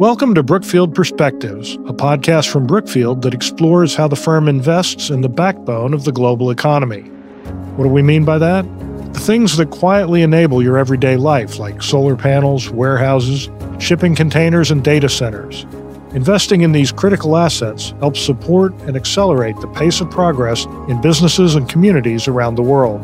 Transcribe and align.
Welcome 0.00 0.34
to 0.36 0.42
Brookfield 0.42 0.94
Perspectives, 0.94 1.74
a 1.74 1.92
podcast 1.92 2.48
from 2.48 2.66
Brookfield 2.66 3.20
that 3.20 3.34
explores 3.34 3.94
how 3.94 4.08
the 4.08 4.16
firm 4.16 4.48
invests 4.48 5.10
in 5.10 5.20
the 5.20 5.28
backbone 5.28 5.92
of 5.92 6.04
the 6.04 6.10
global 6.10 6.50
economy. 6.50 7.02
What 7.76 7.84
do 7.84 7.90
we 7.90 8.00
mean 8.00 8.24
by 8.24 8.38
that? 8.38 8.62
The 9.12 9.20
things 9.20 9.58
that 9.58 9.68
quietly 9.68 10.22
enable 10.22 10.62
your 10.62 10.78
everyday 10.78 11.18
life, 11.18 11.58
like 11.58 11.82
solar 11.82 12.16
panels, 12.16 12.70
warehouses, 12.70 13.50
shipping 13.78 14.14
containers, 14.14 14.70
and 14.70 14.82
data 14.82 15.10
centers. 15.10 15.66
Investing 16.14 16.62
in 16.62 16.72
these 16.72 16.92
critical 16.92 17.36
assets 17.36 17.90
helps 18.00 18.22
support 18.22 18.72
and 18.86 18.96
accelerate 18.96 19.56
the 19.56 19.68
pace 19.68 20.00
of 20.00 20.10
progress 20.10 20.64
in 20.88 20.98
businesses 21.02 21.56
and 21.56 21.68
communities 21.68 22.26
around 22.26 22.54
the 22.54 22.62
world. 22.62 23.02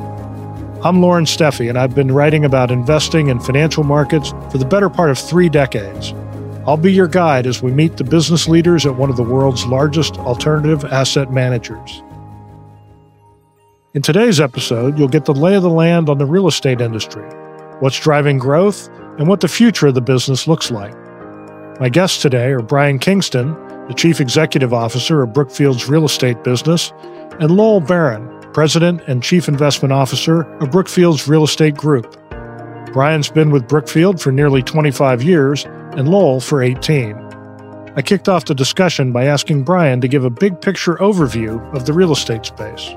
I'm 0.83 1.03
Lauren 1.03 1.27
Steffi, 1.27 1.69
and 1.69 1.77
I've 1.77 1.95
been 1.95 2.11
writing 2.11 2.47
about 2.47 2.71
investing 2.71 3.29
in 3.29 3.39
financial 3.39 3.85
markets 3.85 4.31
for 4.51 4.57
the 4.57 4.65
better 4.65 4.89
part 4.89 5.11
of 5.11 5.19
three 5.19 5.51
decades. 5.51 6.15
I'll 6.67 6.77
be 6.77 6.93
your 6.93 7.07
guide 7.07 7.47
as 7.47 7.63
we 7.63 7.71
meet 7.71 7.97
the 7.97 8.03
business 8.03 8.49
leaders 8.49 8.87
at 8.87 8.97
one 8.97 9.09
of 9.09 9.17
the 9.17 9.23
world's 9.23 9.65
largest 9.67 10.19
alternative 10.19 10.85
asset 10.85 11.33
managers. 11.33 12.03
In 13.95 14.03
today's 14.03 14.41
episode, 14.41 14.99
you'll 14.99 15.07
get 15.07 15.27
the 15.27 15.33
lay 15.33 15.55
of 15.55 15.63
the 15.63 15.71
land 15.71 16.09
on 16.09 16.19
the 16.19 16.27
real 16.27 16.49
estate 16.49 16.81
industry, 16.81 17.23
what's 17.79 18.01
driving 18.01 18.39
growth, 18.39 18.89
and 19.17 19.29
what 19.29 19.43
the 19.43 19.49
future 19.49 19.87
of 19.87 19.95
the 19.95 20.01
business 20.01 20.49
looks 20.49 20.73
like. 20.73 20.93
My 21.79 21.89
guests 21.89 22.21
today 22.21 22.51
are 22.51 22.63
Brian 22.63 22.99
Kingston, 22.99 23.53
the 23.87 23.95
Chief 23.95 24.21
Executive 24.21 24.75
Officer 24.75 25.23
of 25.23 25.33
Brookfield's 25.33 25.89
real 25.89 26.05
estate 26.05 26.43
business, 26.43 26.93
and 27.39 27.53
Lowell 27.53 27.81
Baron, 27.81 28.29
President 28.53 29.03
and 29.07 29.23
Chief 29.23 29.47
Investment 29.47 29.93
Officer 29.93 30.43
of 30.59 30.73
Brookfield's 30.73 31.29
Real 31.29 31.45
Estate 31.45 31.77
Group. 31.77 32.17
Brian's 32.93 33.29
been 33.29 33.53
with 33.53 33.69
Brookfield 33.69 34.21
for 34.21 34.33
nearly 34.33 34.63
25 34.63 35.23
years 35.23 35.65
and 35.97 36.11
Lowell 36.11 36.41
for 36.41 36.63
18. 36.63 37.17
I 37.97 38.03
kicked 38.03 38.29
off 38.29 38.45
the 38.45 38.55
discussion 38.55 39.11
by 39.11 39.25
asking 39.25 39.65
Brian 39.65 40.03
to 40.03 40.09
give 40.09 40.25
a 40.25 40.31
big 40.31 40.61
picture 40.61 40.97
overview 40.97 41.75
of 41.75 41.87
the 41.87 41.95
real 41.95 42.13
estate 42.13 42.45
space. 42.45 42.95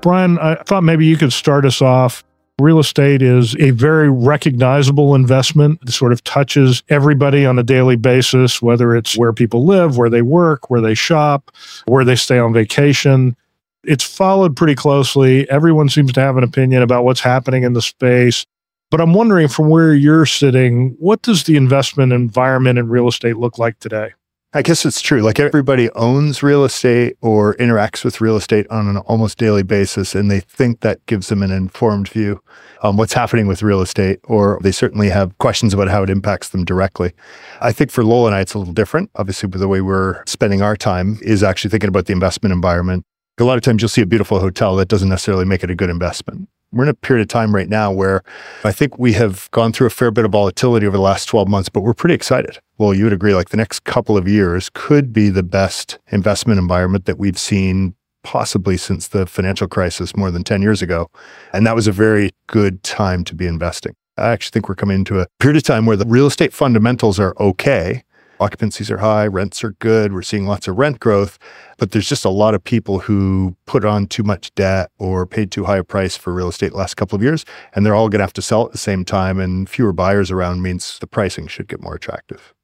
Brian, 0.00 0.38
I 0.38 0.54
thought 0.54 0.84
maybe 0.84 1.04
you 1.04 1.16
could 1.16 1.32
start 1.32 1.64
us 1.64 1.82
off. 1.82 2.22
Real 2.60 2.78
estate 2.78 3.22
is 3.22 3.56
a 3.56 3.70
very 3.70 4.10
recognizable 4.10 5.16
investment. 5.16 5.80
It 5.82 5.90
sort 5.90 6.12
of 6.12 6.22
touches 6.22 6.84
everybody 6.88 7.44
on 7.44 7.58
a 7.58 7.64
daily 7.64 7.96
basis, 7.96 8.62
whether 8.62 8.94
it's 8.94 9.16
where 9.16 9.32
people 9.32 9.66
live, 9.66 9.96
where 9.96 10.10
they 10.10 10.22
work, 10.22 10.70
where 10.70 10.80
they 10.80 10.94
shop, 10.94 11.50
where 11.86 12.04
they 12.04 12.16
stay 12.16 12.38
on 12.38 12.52
vacation 12.52 13.36
it's 13.84 14.04
followed 14.04 14.56
pretty 14.56 14.74
closely. 14.74 15.48
Everyone 15.50 15.88
seems 15.88 16.12
to 16.12 16.20
have 16.20 16.36
an 16.36 16.44
opinion 16.44 16.82
about 16.82 17.04
what's 17.04 17.20
happening 17.20 17.62
in 17.62 17.72
the 17.72 17.82
space. 17.82 18.44
But 18.90 19.00
I'm 19.00 19.12
wondering 19.12 19.48
from 19.48 19.68
where 19.68 19.92
you're 19.92 20.26
sitting, 20.26 20.96
what 20.98 21.20
does 21.22 21.44
the 21.44 21.56
investment 21.56 22.12
environment 22.12 22.78
in 22.78 22.88
real 22.88 23.08
estate 23.08 23.36
look 23.36 23.58
like 23.58 23.78
today? 23.80 24.12
I 24.54 24.62
guess 24.62 24.86
it's 24.86 25.02
true. 25.02 25.20
Like 25.20 25.38
everybody 25.38 25.90
owns 25.90 26.42
real 26.42 26.64
estate 26.64 27.18
or 27.20 27.54
interacts 27.56 28.02
with 28.02 28.22
real 28.22 28.34
estate 28.34 28.66
on 28.70 28.88
an 28.88 28.96
almost 28.96 29.36
daily 29.36 29.62
basis, 29.62 30.14
and 30.14 30.30
they 30.30 30.40
think 30.40 30.80
that 30.80 31.04
gives 31.04 31.28
them 31.28 31.42
an 31.42 31.50
informed 31.50 32.08
view 32.08 32.42
on 32.82 32.96
what's 32.96 33.12
happening 33.12 33.46
with 33.46 33.62
real 33.62 33.82
estate, 33.82 34.20
or 34.24 34.58
they 34.62 34.72
certainly 34.72 35.10
have 35.10 35.36
questions 35.36 35.74
about 35.74 35.88
how 35.88 36.02
it 36.02 36.08
impacts 36.08 36.48
them 36.48 36.64
directly. 36.64 37.12
I 37.60 37.72
think 37.72 37.90
for 37.90 38.02
Lowell 38.02 38.26
and 38.26 38.34
I, 38.34 38.40
it's 38.40 38.54
a 38.54 38.58
little 38.58 38.72
different. 38.72 39.10
Obviously, 39.16 39.50
the 39.50 39.68
way 39.68 39.82
we're 39.82 40.24
spending 40.24 40.62
our 40.62 40.76
time 40.76 41.18
is 41.20 41.42
actually 41.42 41.70
thinking 41.70 41.88
about 41.88 42.06
the 42.06 42.14
investment 42.14 42.54
environment 42.54 43.04
a 43.40 43.44
lot 43.44 43.56
of 43.56 43.62
times 43.62 43.82
you'll 43.82 43.88
see 43.88 44.02
a 44.02 44.06
beautiful 44.06 44.40
hotel 44.40 44.76
that 44.76 44.88
doesn't 44.88 45.08
necessarily 45.08 45.44
make 45.44 45.62
it 45.62 45.70
a 45.70 45.74
good 45.74 45.90
investment. 45.90 46.48
We're 46.70 46.84
in 46.84 46.90
a 46.90 46.94
period 46.94 47.22
of 47.22 47.28
time 47.28 47.54
right 47.54 47.68
now 47.68 47.90
where 47.90 48.22
I 48.62 48.72
think 48.72 48.98
we 48.98 49.14
have 49.14 49.50
gone 49.52 49.72
through 49.72 49.86
a 49.86 49.90
fair 49.90 50.10
bit 50.10 50.26
of 50.26 50.32
volatility 50.32 50.86
over 50.86 50.96
the 50.96 51.02
last 51.02 51.26
12 51.26 51.48
months, 51.48 51.68
but 51.70 51.80
we're 51.80 51.94
pretty 51.94 52.14
excited. 52.14 52.58
Well, 52.76 52.92
you 52.92 53.04
would 53.04 53.12
agree, 53.12 53.34
like 53.34 53.48
the 53.48 53.56
next 53.56 53.84
couple 53.84 54.18
of 54.18 54.28
years 54.28 54.70
could 54.74 55.12
be 55.12 55.30
the 55.30 55.42
best 55.42 55.98
investment 56.08 56.58
environment 56.58 57.06
that 57.06 57.18
we've 57.18 57.38
seen 57.38 57.94
possibly 58.22 58.76
since 58.76 59.08
the 59.08 59.26
financial 59.26 59.66
crisis 59.66 60.14
more 60.14 60.30
than 60.30 60.44
10 60.44 60.60
years 60.60 60.82
ago. 60.82 61.10
And 61.52 61.66
that 61.66 61.74
was 61.74 61.86
a 61.86 61.92
very 61.92 62.30
good 62.46 62.82
time 62.82 63.24
to 63.24 63.34
be 63.34 63.46
investing. 63.46 63.94
I 64.18 64.30
actually 64.30 64.50
think 64.50 64.68
we're 64.68 64.74
coming 64.74 64.96
into 64.96 65.20
a 65.20 65.26
period 65.38 65.56
of 65.56 65.62
time 65.62 65.86
where 65.86 65.96
the 65.96 66.04
real 66.04 66.26
estate 66.26 66.52
fundamentals 66.52 67.18
are 67.18 67.34
okay 67.40 68.02
occupancies 68.40 68.90
are 68.90 68.98
high, 68.98 69.26
rents 69.26 69.62
are 69.64 69.72
good, 69.72 70.12
we're 70.12 70.22
seeing 70.22 70.46
lots 70.46 70.68
of 70.68 70.78
rent 70.78 71.00
growth, 71.00 71.38
but 71.76 71.90
there's 71.90 72.08
just 72.08 72.24
a 72.24 72.30
lot 72.30 72.54
of 72.54 72.62
people 72.62 73.00
who 73.00 73.56
put 73.66 73.84
on 73.84 74.06
too 74.06 74.22
much 74.22 74.54
debt 74.54 74.90
or 74.98 75.26
paid 75.26 75.50
too 75.50 75.64
high 75.64 75.78
a 75.78 75.84
price 75.84 76.16
for 76.16 76.32
real 76.32 76.48
estate 76.48 76.72
last 76.72 76.96
couple 76.96 77.16
of 77.16 77.22
years, 77.22 77.44
and 77.74 77.84
they're 77.84 77.94
all 77.94 78.08
going 78.08 78.20
to 78.20 78.24
have 78.24 78.32
to 78.34 78.42
sell 78.42 78.66
at 78.66 78.72
the 78.72 78.78
same 78.78 79.04
time, 79.04 79.38
and 79.40 79.68
fewer 79.68 79.92
buyers 79.92 80.30
around 80.30 80.62
means 80.62 80.98
the 80.98 81.06
pricing 81.06 81.46
should 81.46 81.68
get 81.68 81.80
more 81.80 81.94
attractive. 81.94 82.54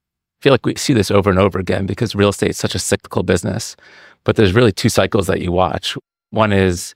I 0.41 0.43
feel 0.43 0.53
like 0.53 0.67
we 0.67 0.77
see 0.77 0.93
this 0.93 1.11
over 1.11 1.31
and 1.31 1.39
over 1.39 1.59
again 1.59 1.87
because 1.87 2.15
real 2.15 2.29
estate 2.29 2.51
is 2.51 2.59
such 2.59 2.75
a 2.75 2.79
cyclical 2.79 3.23
business, 3.23 3.77
but 4.25 4.37
there's 4.37 4.53
really 4.53 4.73
two 4.73 4.89
cycles 4.89 5.27
that 5.27 5.41
you 5.41 5.53
watch. 5.53 5.97
One 6.31 6.53
is 6.53 6.95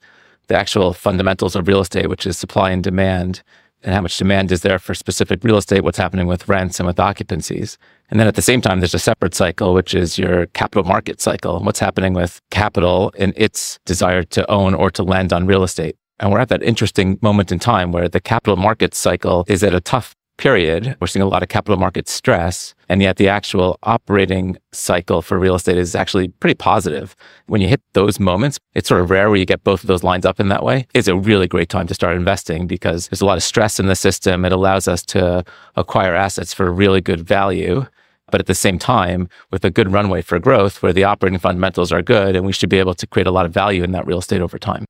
the 0.48 0.56
actual 0.56 0.92
fundamentals 0.92 1.54
of 1.54 1.68
real 1.68 1.80
estate, 1.80 2.08
which 2.08 2.26
is 2.26 2.36
supply 2.36 2.70
and 2.70 2.82
demand 2.82 3.42
and 3.82 3.94
how 3.94 4.00
much 4.00 4.16
demand 4.16 4.50
is 4.50 4.62
there 4.62 4.78
for 4.78 4.94
specific 4.94 5.44
real 5.44 5.56
estate, 5.56 5.84
what's 5.84 5.98
happening 5.98 6.26
with 6.26 6.48
rents 6.48 6.80
and 6.80 6.86
with 6.86 6.96
occupancies. 6.96 7.76
And 8.10 8.18
then 8.18 8.26
at 8.26 8.34
the 8.34 8.42
same 8.42 8.60
time, 8.60 8.80
there's 8.80 8.94
a 8.94 8.98
separate 8.98 9.34
cycle, 9.34 9.74
which 9.74 9.94
is 9.94 10.18
your 10.18 10.46
capital 10.46 10.84
market 10.84 11.20
cycle 11.20 11.60
what's 11.60 11.78
happening 11.78 12.14
with 12.14 12.40
capital 12.50 13.12
and 13.18 13.32
its 13.36 13.78
desire 13.84 14.22
to 14.22 14.50
own 14.50 14.74
or 14.74 14.90
to 14.90 15.02
lend 15.02 15.32
on 15.32 15.46
real 15.46 15.62
estate. 15.62 15.96
And 16.20 16.32
we're 16.32 16.40
at 16.40 16.48
that 16.48 16.62
interesting 16.62 17.18
moment 17.22 17.52
in 17.52 17.58
time 17.58 17.92
where 17.92 18.08
the 18.08 18.20
capital 18.20 18.56
market 18.56 18.94
cycle 18.94 19.44
is 19.46 19.62
at 19.62 19.74
a 19.74 19.80
tough 19.80 20.16
period. 20.38 20.96
We're 21.00 21.06
seeing 21.08 21.22
a 21.22 21.28
lot 21.28 21.42
of 21.42 21.50
capital 21.50 21.76
market 21.76 22.08
stress. 22.08 22.74
And 22.88 23.02
yet 23.02 23.16
the 23.16 23.28
actual 23.28 23.78
operating 23.82 24.56
cycle 24.72 25.20
for 25.20 25.38
real 25.38 25.54
estate 25.54 25.76
is 25.76 25.94
actually 25.94 26.28
pretty 26.28 26.54
positive. 26.54 27.14
When 27.46 27.60
you 27.60 27.68
hit 27.68 27.82
those 27.92 28.18
moments, 28.18 28.58
it's 28.74 28.88
sort 28.88 29.02
of 29.02 29.10
rare 29.10 29.28
where 29.28 29.38
you 29.38 29.44
get 29.44 29.62
both 29.64 29.82
of 29.82 29.88
those 29.88 30.02
lines 30.02 30.24
up 30.24 30.40
in 30.40 30.48
that 30.48 30.64
way. 30.64 30.86
It's 30.94 31.08
a 31.08 31.16
really 31.16 31.46
great 31.46 31.68
time 31.68 31.86
to 31.88 31.94
start 31.94 32.16
investing 32.16 32.66
because 32.66 33.08
there's 33.08 33.20
a 33.20 33.26
lot 33.26 33.36
of 33.36 33.42
stress 33.42 33.78
in 33.78 33.86
the 33.86 33.96
system. 33.96 34.44
It 34.44 34.52
allows 34.52 34.88
us 34.88 35.02
to 35.06 35.44
acquire 35.76 36.14
assets 36.14 36.54
for 36.54 36.72
really 36.72 37.02
good 37.02 37.20
value. 37.20 37.86
But 38.30 38.40
at 38.40 38.46
the 38.46 38.54
same 38.54 38.78
time, 38.78 39.28
with 39.50 39.64
a 39.64 39.70
good 39.70 39.92
runway 39.92 40.22
for 40.22 40.38
growth 40.38 40.82
where 40.82 40.92
the 40.92 41.04
operating 41.04 41.38
fundamentals 41.38 41.90
are 41.92 42.02
good, 42.02 42.36
and 42.36 42.44
we 42.44 42.52
should 42.52 42.68
be 42.68 42.78
able 42.78 42.94
to 42.94 43.06
create 43.06 43.26
a 43.26 43.30
lot 43.30 43.46
of 43.46 43.52
value 43.52 43.82
in 43.82 43.92
that 43.92 44.06
real 44.06 44.18
estate 44.18 44.42
over 44.42 44.58
time. 44.58 44.84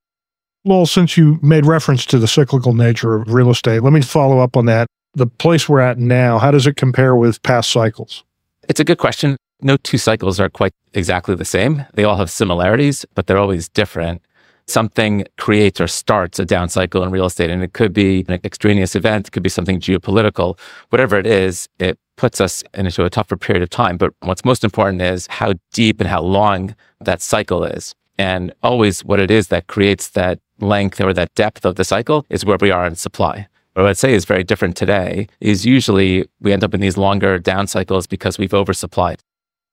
Well, 0.65 0.85
since 0.85 1.15
you 1.15 1.39
made 1.41 1.65
reference 1.65 2.05
to 2.07 2.19
the 2.19 2.27
cyclical 2.27 2.73
nature 2.73 3.15
of 3.15 3.33
real 3.33 3.49
estate, 3.49 3.81
let 3.81 3.93
me 3.93 4.01
follow 4.01 4.39
up 4.39 4.57
on 4.57 4.65
that 4.65 4.87
the 5.19 5.27
place 5.27 5.69
we're 5.69 5.81
at 5.81 5.99
now, 5.99 6.39
how 6.39 6.49
does 6.49 6.65
it 6.65 6.75
compare 6.77 7.15
with 7.15 7.43
past 7.43 7.69
cycles? 7.69 8.23
It's 8.67 8.79
a 8.79 8.83
good 8.83 8.97
question. 8.97 9.37
No 9.61 9.77
two 9.77 9.97
cycles 9.97 10.39
are 10.39 10.49
quite 10.49 10.73
exactly 10.93 11.35
the 11.35 11.45
same. 11.45 11.85
They 11.93 12.05
all 12.05 12.15
have 12.15 12.31
similarities, 12.31 13.05
but 13.13 13.27
they're 13.27 13.37
always 13.37 13.67
different. 13.67 14.21
Something 14.67 15.25
creates 15.37 15.81
or 15.81 15.87
starts 15.87 16.39
a 16.39 16.45
down 16.45 16.69
cycle 16.69 17.03
in 17.03 17.11
real 17.11 17.25
estate, 17.25 17.49
and 17.49 17.61
it 17.61 17.73
could 17.73 17.91
be 17.91 18.23
an 18.27 18.39
extraneous 18.43 18.95
event, 18.95 19.27
it 19.27 19.31
could 19.31 19.43
be 19.43 19.49
something 19.49 19.81
geopolitical. 19.81 20.57
Whatever 20.89 21.17
it 21.17 21.27
is, 21.27 21.67
it 21.79 21.99
puts 22.15 22.39
us 22.39 22.63
into 22.73 23.03
a 23.03 23.09
tougher 23.09 23.35
period 23.35 23.63
of 23.63 23.69
time. 23.69 23.97
But 23.97 24.13
what's 24.21 24.45
most 24.45 24.63
important 24.63 25.01
is 25.01 25.27
how 25.27 25.53
deep 25.73 25.99
and 25.99 26.09
how 26.09 26.21
long 26.21 26.75
that 27.01 27.21
cycle 27.21 27.63
is. 27.65 27.93
And 28.17 28.53
always 28.63 29.03
what 29.03 29.19
it 29.19 29.31
is 29.31 29.47
that 29.47 29.67
creates 29.67 30.09
that 30.09 30.39
length 30.59 31.01
or 31.01 31.13
that 31.13 31.33
depth 31.35 31.65
of 31.65 31.75
the 31.75 31.83
cycle 31.83 32.25
is 32.29 32.45
where 32.45 32.57
we 32.59 32.71
are 32.71 32.85
in 32.85 32.95
supply 32.95 33.47
what 33.83 33.89
I'd 33.89 33.97
say 33.97 34.13
is 34.13 34.25
very 34.25 34.43
different 34.43 34.75
today 34.75 35.27
is 35.39 35.65
usually 35.65 36.27
we 36.41 36.51
end 36.51 36.63
up 36.63 36.73
in 36.73 36.81
these 36.81 36.97
longer 36.97 37.39
down 37.39 37.67
cycles 37.67 38.07
because 38.07 38.37
we've 38.37 38.51
oversupplied. 38.51 39.19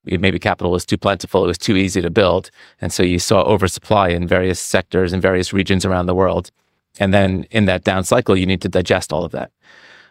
Maybe 0.05 0.39
capital 0.39 0.71
was 0.71 0.87
too 0.87 0.97
plentiful, 0.97 1.45
it 1.45 1.49
was 1.49 1.59
too 1.59 1.77
easy 1.77 2.01
to 2.01 2.11
build. 2.11 2.51
And 2.81 2.93
so 2.93 3.03
you 3.03 3.19
saw 3.19 3.43
oversupply 3.43 4.11
in 4.11 4.29
various 4.29 4.61
sectors 4.61 5.13
in 5.13 5.21
various 5.21 5.53
regions 5.53 5.85
around 5.85 6.07
the 6.07 6.15
world. 6.15 6.51
And 7.01 7.13
then 7.13 7.47
in 7.51 7.65
that 7.65 7.83
down 7.83 8.05
cycle, 8.05 8.37
you 8.37 8.47
need 8.47 8.63
to 8.63 8.69
digest 8.69 9.13
all 9.13 9.25
of 9.25 9.33
that. 9.33 9.51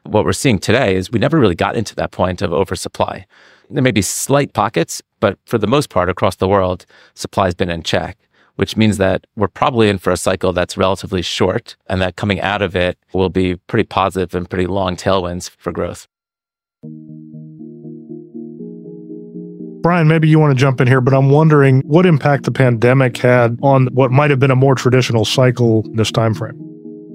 What 0.04 0.26
we're 0.26 0.34
seeing 0.34 0.60
today 0.60 0.96
is 0.96 1.12
we 1.12 1.20
never 1.20 1.40
really 1.40 1.56
got 1.56 1.76
into 1.76 1.96
that 1.96 2.12
point 2.12 2.42
of 2.42 2.52
oversupply. 2.52 3.26
There 3.70 3.82
may 3.82 3.92
be 3.92 4.02
slight 4.02 4.54
pockets, 4.54 5.02
but 5.20 5.40
for 5.46 5.58
the 5.58 5.68
most 5.68 5.90
part 5.90 6.10
across 6.10 6.36
the 6.36 6.48
world, 6.48 6.86
supply 7.16 7.46
has 7.46 7.56
been 7.56 7.70
in 7.70 7.82
check 7.82 8.18
which 8.56 8.78
means 8.78 8.98
that 8.98 9.26
we're 9.36 9.48
probably 9.48 9.90
in 9.90 9.98
for 9.98 10.12
a 10.12 10.18
cycle 10.18 10.54
that's 10.54 10.78
relatively 10.78 11.22
short 11.22 11.76
and 11.88 12.02
that 12.02 12.16
coming 12.16 12.40
out 12.42 12.62
of 12.62 12.76
it 12.76 12.98
will 13.14 13.30
be 13.30 13.56
pretty 13.68 13.86
positive 13.86 14.34
and 14.36 14.50
pretty 14.50 14.68
long 14.68 14.96
tailwinds 14.96 15.50
for 15.58 15.72
growth. 15.72 16.08
Brian, 19.82 20.08
maybe 20.08 20.28
you 20.28 20.40
want 20.40 20.52
to 20.52 20.60
jump 20.60 20.82
in 20.82 20.88
here, 20.88 21.00
but 21.00 21.14
I'm 21.14 21.30
wondering 21.30 21.82
what 21.82 22.08
impact 22.08 22.46
the 22.46 22.52
pandemic 22.52 23.18
had 23.18 23.60
on 23.62 23.86
what 23.94 24.12
might 24.12 24.32
have 24.32 24.40
been 24.40 24.50
a 24.50 24.56
more 24.56 24.74
traditional 24.74 25.26
cycle 25.26 25.84
this 25.94 26.12
time 26.12 26.34
frame. 26.34 26.60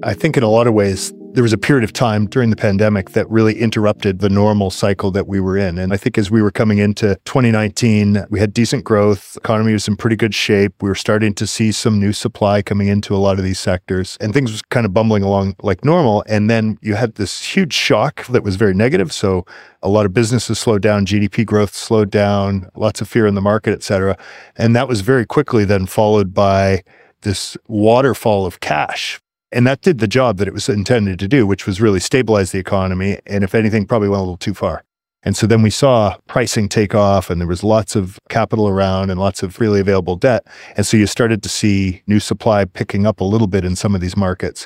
I 0.03 0.13
think 0.13 0.37
in 0.37 0.43
a 0.43 0.47
lot 0.47 0.67
of 0.67 0.73
ways 0.73 1.11
there 1.33 1.43
was 1.43 1.53
a 1.53 1.57
period 1.57 1.85
of 1.85 1.93
time 1.93 2.25
during 2.25 2.49
the 2.49 2.57
pandemic 2.57 3.11
that 3.11 3.29
really 3.29 3.57
interrupted 3.57 4.19
the 4.19 4.29
normal 4.29 4.69
cycle 4.69 5.11
that 5.11 5.27
we 5.27 5.39
were 5.39 5.57
in. 5.57 5.77
And 5.77 5.93
I 5.93 5.97
think 5.97 6.17
as 6.17 6.29
we 6.29 6.41
were 6.41 6.51
coming 6.51 6.79
into 6.79 7.17
2019, 7.23 8.25
we 8.29 8.39
had 8.41 8.53
decent 8.53 8.83
growth. 8.83 9.37
economy 9.37 9.71
was 9.71 9.87
in 9.87 9.95
pretty 9.95 10.17
good 10.17 10.35
shape. 10.35 10.73
We 10.81 10.89
were 10.89 10.95
starting 10.95 11.33
to 11.35 11.47
see 11.47 11.71
some 11.71 12.01
new 12.01 12.11
supply 12.11 12.61
coming 12.61 12.89
into 12.89 13.15
a 13.15 13.17
lot 13.17 13.37
of 13.37 13.45
these 13.45 13.59
sectors 13.59 14.17
and 14.19 14.33
things 14.33 14.51
was 14.51 14.61
kind 14.61 14.85
of 14.85 14.93
bumbling 14.93 15.23
along 15.23 15.55
like 15.61 15.85
normal. 15.85 16.21
And 16.27 16.49
then 16.49 16.77
you 16.81 16.95
had 16.95 17.15
this 17.15 17.41
huge 17.45 17.73
shock 17.73 18.25
that 18.27 18.43
was 18.43 18.57
very 18.57 18.73
negative. 18.73 19.13
So 19.13 19.45
a 19.81 19.87
lot 19.87 20.05
of 20.05 20.13
businesses 20.13 20.59
slowed 20.59 20.81
down, 20.81 21.05
GDP 21.05 21.45
growth 21.45 21.73
slowed 21.73 22.11
down, 22.11 22.69
lots 22.75 22.99
of 22.99 23.07
fear 23.07 23.25
in 23.25 23.35
the 23.35 23.41
market, 23.41 23.71
et 23.71 23.83
cetera. 23.83 24.17
And 24.57 24.75
that 24.75 24.89
was 24.89 24.99
very 24.99 25.25
quickly 25.25 25.63
then 25.63 25.85
followed 25.85 26.33
by 26.33 26.83
this 27.21 27.55
waterfall 27.69 28.45
of 28.45 28.59
cash 28.59 29.20
and 29.51 29.67
that 29.67 29.81
did 29.81 29.99
the 29.99 30.07
job 30.07 30.37
that 30.37 30.47
it 30.47 30.53
was 30.53 30.69
intended 30.69 31.19
to 31.19 31.27
do, 31.27 31.45
which 31.45 31.65
was 31.65 31.81
really 31.81 31.99
stabilize 31.99 32.51
the 32.51 32.59
economy. 32.59 33.19
And 33.25 33.43
if 33.43 33.53
anything, 33.53 33.85
probably 33.85 34.09
went 34.09 34.19
a 34.19 34.23
little 34.23 34.37
too 34.37 34.53
far. 34.53 34.83
And 35.23 35.37
so 35.37 35.45
then 35.45 35.61
we 35.61 35.69
saw 35.69 36.15
pricing 36.25 36.67
take 36.67 36.95
off 36.95 37.29
and 37.29 37.39
there 37.39 37.47
was 37.47 37.63
lots 37.63 37.95
of 37.95 38.17
capital 38.29 38.67
around 38.67 39.11
and 39.11 39.19
lots 39.19 39.43
of 39.43 39.53
freely 39.53 39.79
available 39.79 40.15
debt. 40.15 40.47
And 40.75 40.85
so 40.85 40.97
you 40.97 41.05
started 41.05 41.43
to 41.43 41.49
see 41.49 42.01
new 42.07 42.19
supply 42.19 42.65
picking 42.65 43.05
up 43.05 43.19
a 43.19 43.23
little 43.23 43.45
bit 43.45 43.63
in 43.63 43.75
some 43.75 43.93
of 43.93 44.01
these 44.01 44.17
markets. 44.17 44.65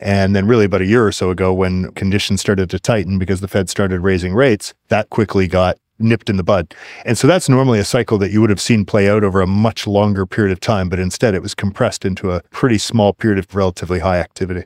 And 0.00 0.34
then 0.34 0.48
really 0.48 0.64
about 0.64 0.80
a 0.80 0.86
year 0.86 1.06
or 1.06 1.12
so 1.12 1.30
ago, 1.30 1.52
when 1.52 1.92
conditions 1.92 2.40
started 2.40 2.68
to 2.70 2.80
tighten 2.80 3.20
because 3.20 3.40
the 3.40 3.48
Fed 3.48 3.70
started 3.70 4.00
raising 4.00 4.34
rates, 4.34 4.74
that 4.88 5.08
quickly 5.10 5.46
got 5.46 5.78
nipped 6.02 6.28
in 6.28 6.36
the 6.36 6.42
bud. 6.42 6.74
And 7.04 7.16
so 7.16 7.26
that's 7.26 7.48
normally 7.48 7.78
a 7.78 7.84
cycle 7.84 8.18
that 8.18 8.30
you 8.30 8.40
would 8.40 8.50
have 8.50 8.60
seen 8.60 8.84
play 8.84 9.08
out 9.08 9.24
over 9.24 9.40
a 9.40 9.46
much 9.46 9.86
longer 9.86 10.26
period 10.26 10.52
of 10.52 10.60
time, 10.60 10.88
but 10.88 10.98
instead 10.98 11.34
it 11.34 11.42
was 11.42 11.54
compressed 11.54 12.04
into 12.04 12.32
a 12.32 12.42
pretty 12.50 12.78
small 12.78 13.12
period 13.12 13.38
of 13.38 13.54
relatively 13.54 14.00
high 14.00 14.18
activity. 14.18 14.64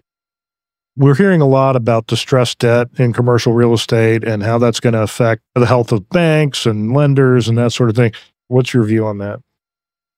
We're 0.98 1.14
hearing 1.14 1.42
a 1.42 1.46
lot 1.46 1.76
about 1.76 2.06
distressed 2.06 2.60
debt 2.60 2.88
in 2.98 3.12
commercial 3.12 3.52
real 3.52 3.74
estate 3.74 4.24
and 4.24 4.42
how 4.42 4.56
that's 4.58 4.80
going 4.80 4.94
to 4.94 5.02
affect 5.02 5.42
the 5.54 5.66
health 5.66 5.92
of 5.92 6.08
banks 6.08 6.64
and 6.64 6.94
lenders 6.94 7.48
and 7.48 7.58
that 7.58 7.72
sort 7.72 7.90
of 7.90 7.96
thing. 7.96 8.12
What's 8.48 8.72
your 8.72 8.84
view 8.84 9.06
on 9.06 9.18
that? 9.18 9.40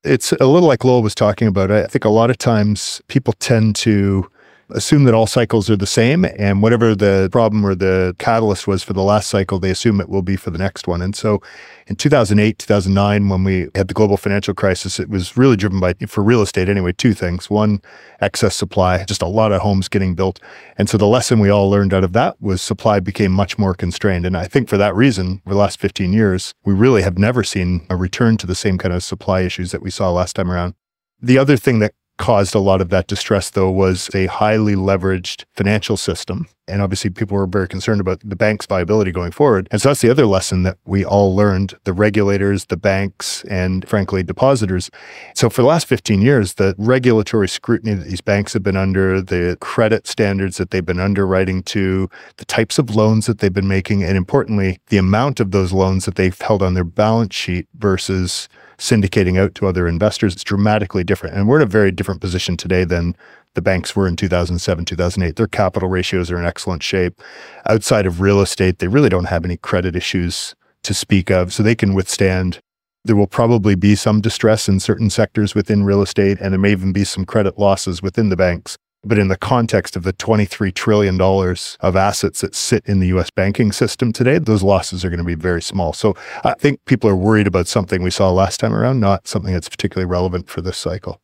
It's 0.05 0.31
a 0.33 0.47
little 0.47 0.69
like 0.69 0.85
Lowell 0.85 1.03
was 1.03 1.17
talking 1.17 1.49
about. 1.49 1.73
I 1.73 1.87
think 1.87 2.05
a 2.05 2.11
lot 2.11 2.31
of 2.31 2.39
times 2.39 3.03
people 3.09 3.33
tend 3.41 3.75
to 3.77 4.31
assume 4.71 5.05
that 5.05 5.15
all 5.15 5.27
cycles 5.27 5.71
are 5.71 5.77
the 5.77 5.87
same 5.87 6.25
and 6.25 6.63
whatever 6.63 6.95
the 6.95 7.29
problem 7.33 7.65
or 7.65 7.75
the 7.75 8.15
catalyst 8.19 8.67
was 8.67 8.83
for 8.83 8.93
the 8.93 9.03
last 9.03 9.29
cycle, 9.29 9.59
they 9.59 9.71
assume 9.71 10.01
it 10.01 10.09
will 10.09 10.23
be 10.23 10.37
for 10.37 10.51
the 10.51 10.59
next 10.59 10.87
one. 10.87 11.01
And 11.01 11.17
so 11.17 11.41
in 11.87 11.97
2008, 11.97 12.59
2009, 12.59 13.29
when 13.29 13.45
we 13.45 13.69
had 13.75 13.89
the 13.89 13.95
global 13.95 14.17
financial 14.17 14.55
crisis, 14.55 15.01
it 15.01 15.09
was 15.09 15.37
really 15.37 15.57
driven 15.57 15.81
by, 15.81 15.95
for 16.07 16.23
real 16.23 16.43
estate 16.43 16.69
anyway, 16.69 16.93
two 16.93 17.15
things. 17.15 17.49
One, 17.49 17.81
excess 18.21 18.55
supply, 18.55 19.05
just 19.05 19.23
a 19.23 19.27
lot 19.27 19.53
of 19.53 19.63
homes 19.63 19.89
getting 19.89 20.15
built. 20.15 20.41
And 20.77 20.89
so 20.89 20.99
the 20.99 21.07
lesson 21.07 21.41
we 21.41 21.51
all 21.51 21.71
learned 21.71 21.95
out 21.95 22.05
of 22.05 22.13
that 22.13 22.41
was 22.41 22.61
supply 22.61 23.01
became 23.01 23.33
much 23.33 23.59
more 23.59 23.75
constrained. 23.75 24.27
And 24.27 24.37
I 24.37 24.45
think 24.47 24.69
for 24.69 24.77
that 24.77 24.95
reason, 24.95 25.41
over 25.47 25.55
the 25.55 25.61
last 25.61 25.81
15 25.81 26.13
years, 26.13 26.55
we 26.65 26.75
really 26.75 27.03
have 27.03 27.19
never 27.19 27.43
seen 27.43 27.87
a 27.89 27.97
return 27.97 28.37
to 28.39 28.47
the 28.47 28.55
same 28.55 28.77
kind 28.77 28.93
of 28.93 29.03
supply 29.03 29.41
issues 29.41 29.71
that 29.73 29.83
we 29.83 29.91
saw 29.91 30.11
last 30.11 30.37
time 30.37 30.51
around. 30.51 30.75
The 31.21 31.39
other 31.39 31.57
thing 31.57 31.81
that 31.81 31.95
caused 32.19 32.55
a 32.55 32.59
lot 32.59 32.81
of 32.81 32.91
that 32.91 33.07
distress, 33.07 33.51
though, 33.51 33.71
was 33.71 34.11
a 34.15 34.27
highly 34.27 34.75
leveraged 34.75 35.45
financial 35.55 35.97
system. 35.97 36.47
And 36.67 36.83
obviously, 36.83 37.09
people 37.09 37.37
were 37.37 37.47
very 37.47 37.67
concerned 37.67 38.01
about 38.01 38.21
the 38.21 38.37
bank's 38.37 38.67
viability 38.67 39.11
going 39.11 39.31
forward. 39.31 39.69
And 39.71 39.81
so 39.81 39.89
that's 39.89 40.03
the 40.03 40.11
other 40.11 40.27
lesson 40.27 40.65
that 40.65 40.77
we 40.85 41.05
all 41.05 41.35
learned 41.35 41.75
the 41.85 41.95
regulators, 41.95 42.67
the 42.67 42.77
banks, 42.77 43.43
and 43.45 43.89
frankly, 43.89 44.23
depositors. 44.23 44.91
So 45.35 45.49
for 45.49 45.63
the 45.63 45.69
last 45.69 45.87
15 45.87 46.21
years, 46.21 46.55
the 46.55 46.75
regulatory 46.77 47.49
scrutiny 47.49 47.95
that 47.95 48.05
these 48.05 48.21
banks 48.21 48.53
have 48.53 48.63
been 48.63 48.77
under, 48.77 49.23
the 49.23 49.57
credit 49.63 50.07
standards 50.07 50.59
that 50.59 50.71
they've 50.71 50.85
been 50.85 51.01
underwriting 51.01 51.63
to, 51.63 52.11
the 52.37 52.45
types 52.45 52.79
of 52.79 52.95
loans 52.95 53.25
that 53.27 53.39
they've 53.39 53.53
been 53.53 53.69
making, 53.69 54.05
and 54.05 54.17
importantly, 54.19 54.79
the 54.89 54.99
amount 54.99 55.41
of 55.41 55.53
those 55.53 55.73
loans 55.73 56.05
that 56.05 56.17
they've 56.17 56.39
held 56.39 56.63
on 56.63 56.75
their 56.75 56.85
balance 56.85 57.35
sheet 57.35 57.67
versus 57.79 58.49
syndicating 58.79 59.39
out 59.39 59.55
to 59.57 59.67
other 59.67 59.87
investors, 59.87 60.35
it's 60.35 60.45
dramatically 60.45 61.05
different. 61.05 61.37
And 61.37 61.49
we're 61.49 61.57
in 61.57 61.63
a 61.63 61.67
very 61.67 61.91
different 61.91 62.21
position 62.21 62.57
today 62.57 62.85
than 62.85 63.17
the 63.55 63.63
banks 63.63 63.97
were 63.97 64.07
in 64.07 64.17
2007, 64.17 64.85
2008. 64.85 65.37
Their 65.37 65.47
capital 65.47 65.89
ratios 65.89 66.31
are 66.31 66.39
in 66.39 66.47
excellent 66.47 66.83
shape. 66.83 67.21
Outside 67.69 68.07
of 68.07 68.21
real 68.21 68.41
estate, 68.41 68.79
they 68.79 68.89
really 68.89 69.09
don't 69.09 69.25
have 69.27 69.45
any 69.45 69.57
credit 69.57 69.97
issues 69.97 70.55
to 70.85 70.95
speak 70.95 71.31
of, 71.31 71.53
so 71.53 71.63
they 71.63 71.75
can 71.75 71.93
withstand. 71.93 72.61
There 73.05 73.17
will 73.17 73.27
probably 73.27 73.75
be 73.75 73.95
some 73.95 74.21
distress 74.21 74.69
in 74.69 74.81
certain 74.81 75.11
sectors 75.11 75.55
within 75.55 75.85
real 75.85 76.03
estate, 76.03 76.39
and 76.41 76.53
there 76.53 76.61
may 76.61 76.73
even 76.73 76.93
be 76.93 77.05
some 77.05 77.25
credit 77.25 77.59
losses 77.59 78.01
within 78.03 78.29
the 78.29 78.37
banks. 78.37 78.79
But 79.05 79.19
in 79.19 79.29
the 79.29 79.37
context 79.37 79.97
of 79.97 80.03
the 80.03 80.13
$23 80.13 80.75
trillion 80.75 81.21
of 81.21 81.97
assets 81.97 82.41
that 82.41 82.55
sit 82.55 82.85
in 82.87 82.99
the 82.99 83.07
US 83.09 83.31
banking 83.31 83.71
system 83.73 84.13
today, 84.13 84.39
those 84.39 84.63
losses 84.63 85.05
are 85.05 85.09
going 85.09 85.19
to 85.19 85.25
be 85.25 85.37
very 85.37 85.63
small. 85.63 85.93
So 85.93 86.17
I 86.45 86.55
think 86.55 86.85
people 86.85 87.09
are 87.09 87.17
worried 87.17 87.47
about 87.47 87.69
something 87.69 88.03
we 88.03 88.11
saw 88.11 88.31
last 88.31 88.59
time 88.59 88.75
around, 88.75 89.01
not 89.01 89.29
something 89.29 89.53
that's 89.53 89.69
particularly 89.69 90.11
relevant 90.11 90.49
for 90.49 90.61
this 90.61 90.77
cycle. 90.77 91.21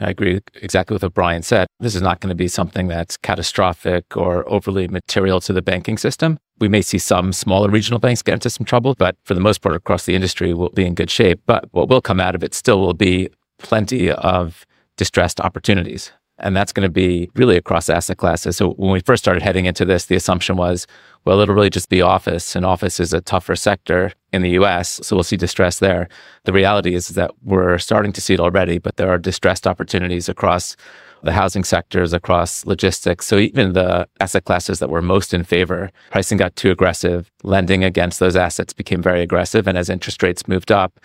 I 0.00 0.08
agree 0.10 0.40
exactly 0.54 0.94
with 0.94 1.02
what 1.02 1.14
Brian 1.14 1.42
said. 1.42 1.68
This 1.78 1.94
is 1.94 2.00
not 2.00 2.20
going 2.20 2.30
to 2.30 2.34
be 2.34 2.48
something 2.48 2.88
that's 2.88 3.18
catastrophic 3.18 4.16
or 4.16 4.48
overly 4.50 4.88
material 4.88 5.40
to 5.42 5.52
the 5.52 5.60
banking 5.60 5.98
system. 5.98 6.38
We 6.58 6.68
may 6.68 6.80
see 6.80 6.98
some 6.98 7.32
smaller 7.34 7.68
regional 7.68 8.00
banks 8.00 8.22
get 8.22 8.34
into 8.34 8.48
some 8.48 8.64
trouble, 8.64 8.94
but 8.94 9.16
for 9.24 9.34
the 9.34 9.40
most 9.40 9.60
part, 9.60 9.76
across 9.76 10.06
the 10.06 10.14
industry, 10.14 10.54
we'll 10.54 10.70
be 10.70 10.86
in 10.86 10.94
good 10.94 11.10
shape. 11.10 11.42
But 11.44 11.68
what 11.72 11.88
will 11.88 12.00
come 12.00 12.18
out 12.18 12.34
of 12.34 12.42
it 12.42 12.54
still 12.54 12.80
will 12.80 12.94
be 12.94 13.28
plenty 13.58 14.10
of 14.10 14.66
distressed 14.96 15.38
opportunities. 15.40 16.12
And 16.40 16.56
that's 16.56 16.72
going 16.72 16.86
to 16.86 16.92
be 16.92 17.30
really 17.34 17.56
across 17.56 17.88
asset 17.88 18.16
classes. 18.16 18.56
So 18.56 18.70
when 18.72 18.90
we 18.90 19.00
first 19.00 19.22
started 19.22 19.42
heading 19.42 19.66
into 19.66 19.84
this, 19.84 20.06
the 20.06 20.16
assumption 20.16 20.56
was, 20.56 20.86
well, 21.24 21.38
it'll 21.40 21.54
really 21.54 21.70
just 21.70 21.90
be 21.90 22.00
office, 22.00 22.56
and 22.56 22.64
office 22.64 22.98
is 22.98 23.12
a 23.12 23.20
tougher 23.20 23.54
sector 23.54 24.12
in 24.32 24.42
the 24.42 24.50
US. 24.50 25.00
So 25.02 25.16
we'll 25.16 25.22
see 25.22 25.36
distress 25.36 25.78
there. 25.78 26.08
The 26.44 26.52
reality 26.52 26.94
is 26.94 27.08
that 27.08 27.32
we're 27.42 27.78
starting 27.78 28.12
to 28.12 28.20
see 28.20 28.34
it 28.34 28.40
already, 28.40 28.78
but 28.78 28.96
there 28.96 29.10
are 29.10 29.18
distressed 29.18 29.66
opportunities 29.66 30.28
across 30.28 30.76
the 31.22 31.32
housing 31.32 31.64
sectors, 31.64 32.14
across 32.14 32.64
logistics. 32.64 33.26
So 33.26 33.36
even 33.36 33.74
the 33.74 34.08
asset 34.20 34.44
classes 34.44 34.78
that 34.78 34.88
were 34.88 35.02
most 35.02 35.34
in 35.34 35.44
favor, 35.44 35.90
pricing 36.10 36.38
got 36.38 36.56
too 36.56 36.70
aggressive. 36.70 37.30
Lending 37.42 37.84
against 37.84 38.20
those 38.20 38.36
assets 38.36 38.72
became 38.72 39.02
very 39.02 39.20
aggressive. 39.20 39.66
And 39.66 39.76
as 39.76 39.90
interest 39.90 40.22
rates 40.22 40.48
moved 40.48 40.72
up, 40.72 40.98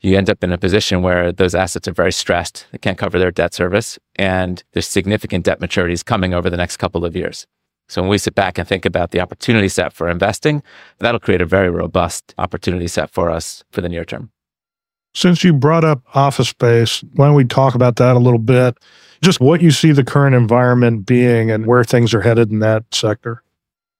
you 0.00 0.16
end 0.16 0.30
up 0.30 0.42
in 0.42 0.52
a 0.52 0.58
position 0.58 1.02
where 1.02 1.30
those 1.30 1.54
assets 1.54 1.86
are 1.86 1.92
very 1.92 2.12
stressed. 2.12 2.66
They 2.72 2.78
can't 2.78 2.98
cover 2.98 3.18
their 3.18 3.30
debt 3.30 3.52
service, 3.54 3.98
and 4.16 4.62
there's 4.72 4.86
significant 4.86 5.44
debt 5.44 5.60
maturities 5.60 6.04
coming 6.04 6.32
over 6.32 6.48
the 6.48 6.56
next 6.56 6.78
couple 6.78 7.04
of 7.04 7.14
years. 7.14 7.46
So 7.88 8.00
when 8.00 8.08
we 8.08 8.18
sit 8.18 8.34
back 8.34 8.56
and 8.56 8.66
think 8.66 8.86
about 8.86 9.10
the 9.10 9.20
opportunity 9.20 9.68
set 9.68 9.92
for 9.92 10.08
investing, 10.08 10.62
that'll 10.98 11.20
create 11.20 11.40
a 11.40 11.46
very 11.46 11.70
robust 11.70 12.34
opportunity 12.38 12.86
set 12.86 13.10
for 13.10 13.30
us 13.30 13.64
for 13.72 13.80
the 13.80 13.88
near 13.88 14.04
term. 14.04 14.30
Since 15.12 15.42
you 15.42 15.52
brought 15.52 15.84
up 15.84 16.02
office 16.14 16.50
space, 16.50 17.02
why 17.14 17.26
don't 17.26 17.34
we 17.34 17.44
talk 17.44 17.74
about 17.74 17.96
that 17.96 18.14
a 18.14 18.20
little 18.20 18.38
bit? 18.38 18.78
Just 19.22 19.40
what 19.40 19.60
you 19.60 19.72
see 19.72 19.90
the 19.90 20.04
current 20.04 20.36
environment 20.36 21.04
being 21.04 21.50
and 21.50 21.66
where 21.66 21.82
things 21.82 22.14
are 22.14 22.20
headed 22.20 22.52
in 22.52 22.60
that 22.60 22.84
sector. 22.94 23.42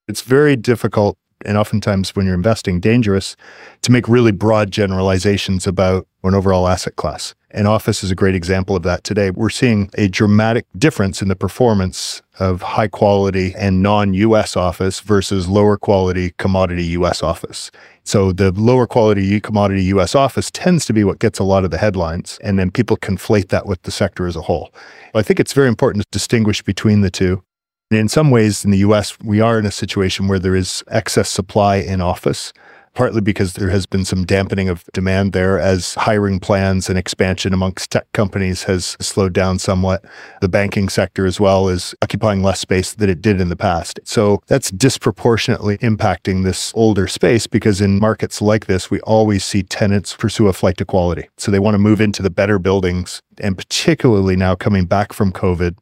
It's 0.06 0.22
very 0.22 0.54
difficult 0.54 1.18
and 1.44 1.56
oftentimes 1.56 2.14
when 2.14 2.26
you're 2.26 2.34
investing, 2.34 2.80
dangerous 2.80 3.36
to 3.82 3.92
make 3.92 4.08
really 4.08 4.32
broad 4.32 4.70
generalizations 4.70 5.66
about 5.66 6.06
an 6.22 6.34
overall 6.34 6.68
asset 6.68 6.96
class. 6.96 7.34
And 7.52 7.66
office 7.66 8.04
is 8.04 8.10
a 8.10 8.14
great 8.14 8.34
example 8.34 8.76
of 8.76 8.84
that 8.84 9.02
today. 9.02 9.30
We're 9.30 9.50
seeing 9.50 9.90
a 9.94 10.06
dramatic 10.06 10.66
difference 10.78 11.20
in 11.20 11.28
the 11.28 11.34
performance 11.34 12.22
of 12.38 12.62
high 12.62 12.86
quality 12.86 13.54
and 13.56 13.82
non 13.82 14.14
US 14.14 14.56
office 14.56 15.00
versus 15.00 15.48
lower 15.48 15.76
quality 15.76 16.32
commodity 16.38 16.84
US 16.84 17.22
office. 17.22 17.70
So 18.04 18.30
the 18.30 18.52
lower 18.52 18.86
quality 18.86 19.40
commodity 19.40 19.82
US 19.84 20.14
office 20.14 20.50
tends 20.50 20.86
to 20.86 20.92
be 20.92 21.02
what 21.02 21.18
gets 21.18 21.38
a 21.38 21.44
lot 21.44 21.64
of 21.64 21.70
the 21.70 21.78
headlines. 21.78 22.38
And 22.42 22.58
then 22.58 22.70
people 22.70 22.96
conflate 22.96 23.48
that 23.48 23.66
with 23.66 23.82
the 23.82 23.90
sector 23.90 24.26
as 24.26 24.36
a 24.36 24.42
whole. 24.42 24.72
I 25.14 25.22
think 25.22 25.40
it's 25.40 25.52
very 25.52 25.68
important 25.68 26.04
to 26.04 26.08
distinguish 26.12 26.62
between 26.62 27.00
the 27.00 27.10
two. 27.10 27.42
In 27.90 28.08
some 28.08 28.30
ways, 28.30 28.64
in 28.64 28.70
the 28.70 28.78
US, 28.78 29.18
we 29.18 29.40
are 29.40 29.58
in 29.58 29.66
a 29.66 29.72
situation 29.72 30.28
where 30.28 30.38
there 30.38 30.54
is 30.54 30.84
excess 30.92 31.28
supply 31.28 31.74
in 31.78 32.00
office, 32.00 32.52
partly 32.94 33.20
because 33.20 33.54
there 33.54 33.70
has 33.70 33.84
been 33.84 34.04
some 34.04 34.24
dampening 34.24 34.68
of 34.68 34.84
demand 34.92 35.32
there 35.32 35.58
as 35.58 35.94
hiring 35.94 36.38
plans 36.38 36.88
and 36.88 36.96
expansion 36.96 37.52
amongst 37.52 37.90
tech 37.90 38.06
companies 38.12 38.62
has 38.62 38.96
slowed 39.00 39.32
down 39.32 39.58
somewhat. 39.58 40.04
The 40.40 40.48
banking 40.48 40.88
sector 40.88 41.26
as 41.26 41.40
well 41.40 41.68
is 41.68 41.92
occupying 42.00 42.44
less 42.44 42.60
space 42.60 42.94
than 42.94 43.10
it 43.10 43.20
did 43.20 43.40
in 43.40 43.48
the 43.48 43.56
past. 43.56 43.98
So 44.04 44.40
that's 44.46 44.70
disproportionately 44.70 45.76
impacting 45.78 46.44
this 46.44 46.72
older 46.76 47.08
space 47.08 47.48
because 47.48 47.80
in 47.80 47.98
markets 47.98 48.40
like 48.40 48.66
this, 48.66 48.88
we 48.88 49.00
always 49.00 49.44
see 49.44 49.64
tenants 49.64 50.14
pursue 50.14 50.46
a 50.46 50.52
flight 50.52 50.76
to 50.76 50.84
quality. 50.84 51.28
So 51.38 51.50
they 51.50 51.58
want 51.58 51.74
to 51.74 51.78
move 51.78 52.00
into 52.00 52.22
the 52.22 52.30
better 52.30 52.60
buildings 52.60 53.20
and 53.38 53.58
particularly 53.58 54.36
now 54.36 54.54
coming 54.54 54.84
back 54.84 55.12
from 55.12 55.32
COVID 55.32 55.76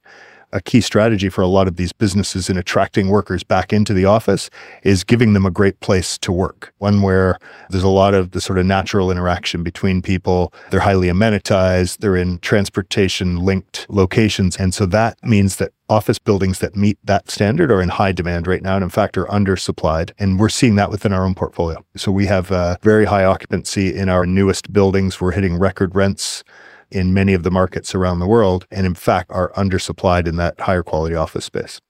a 0.53 0.61
key 0.61 0.81
strategy 0.81 1.29
for 1.29 1.43
a 1.43 1.47
lot 1.47 1.69
of 1.69 1.77
these 1.77 1.93
businesses 1.93 2.49
in 2.49 2.57
attracting 2.57 3.09
workers 3.09 3.43
back 3.43 3.73
into 3.73 3.93
the 3.93 4.05
office 4.05 4.49
is 4.83 5.05
giving 5.05 5.33
them 5.33 5.45
a 5.45 5.51
great 5.51 5.79
place 5.81 6.17
to 6.19 6.33
work. 6.33 6.73
One 6.79 7.03
where 7.03 7.39
there's 7.71 7.85
a 7.85 7.89
lot 7.89 8.15
of 8.15 8.31
the 8.31 8.41
sort 8.41 8.59
of 8.59 8.67
natural 8.67 9.11
interaction 9.11 9.63
between 9.63 10.03
people. 10.03 10.53
They're 10.71 10.81
highly 10.81 11.09
amenitized, 11.09 11.99
they're 11.99 12.17
in 12.17 12.39
transportation 12.39 13.37
linked 13.37 13.87
locations. 13.89 14.57
And 14.57 14.73
so 14.73 14.87
that 14.87 15.19
means 15.23 15.57
that 15.57 15.73
office 15.89 16.19
buildings 16.19 16.59
that 16.59 16.77
meet 16.77 16.99
that 17.05 17.31
standard 17.31 17.71
are 17.71 17.81
in 17.81 17.89
high 17.89 18.13
demand 18.13 18.47
right 18.47 18.63
now 18.63 18.77
and 18.77 18.85
in 18.85 18.91
fact 18.91 19.17
are 19.17 19.25
undersupplied 19.27 20.11
and 20.19 20.39
we're 20.39 20.49
seeing 20.49 20.75
that 20.75 20.91
within 20.91 21.15
our 21.15 21.25
own 21.25 21.35
portfolio 21.35 21.83
so 21.97 22.13
we 22.13 22.27
have 22.27 22.51
a 22.51 22.77
very 22.83 23.07
high 23.07 23.25
occupancy 23.25 23.95
in 23.95 24.11
our 24.11 24.27
newest 24.27 24.71
buildings 24.71 25.19
we're 25.19 25.33
hitting 25.33 25.59
record 25.59 25.95
rents 25.95 26.45
in 26.91 27.15
many 27.15 27.35
of 27.35 27.43
the 27.43 27.51
markets 27.51 27.95
around 27.95 28.19
the 28.19 28.27
world, 28.27 28.67
and 28.71 28.87
in 28.87 28.95
fact 28.95 29.31
are 29.31 29.53
undersupplied 29.53 30.27
in 30.27 30.37
that 30.37 30.61
higher 30.61 30.83
quality 30.83 31.15
office 31.15 31.45
space. 31.45 31.81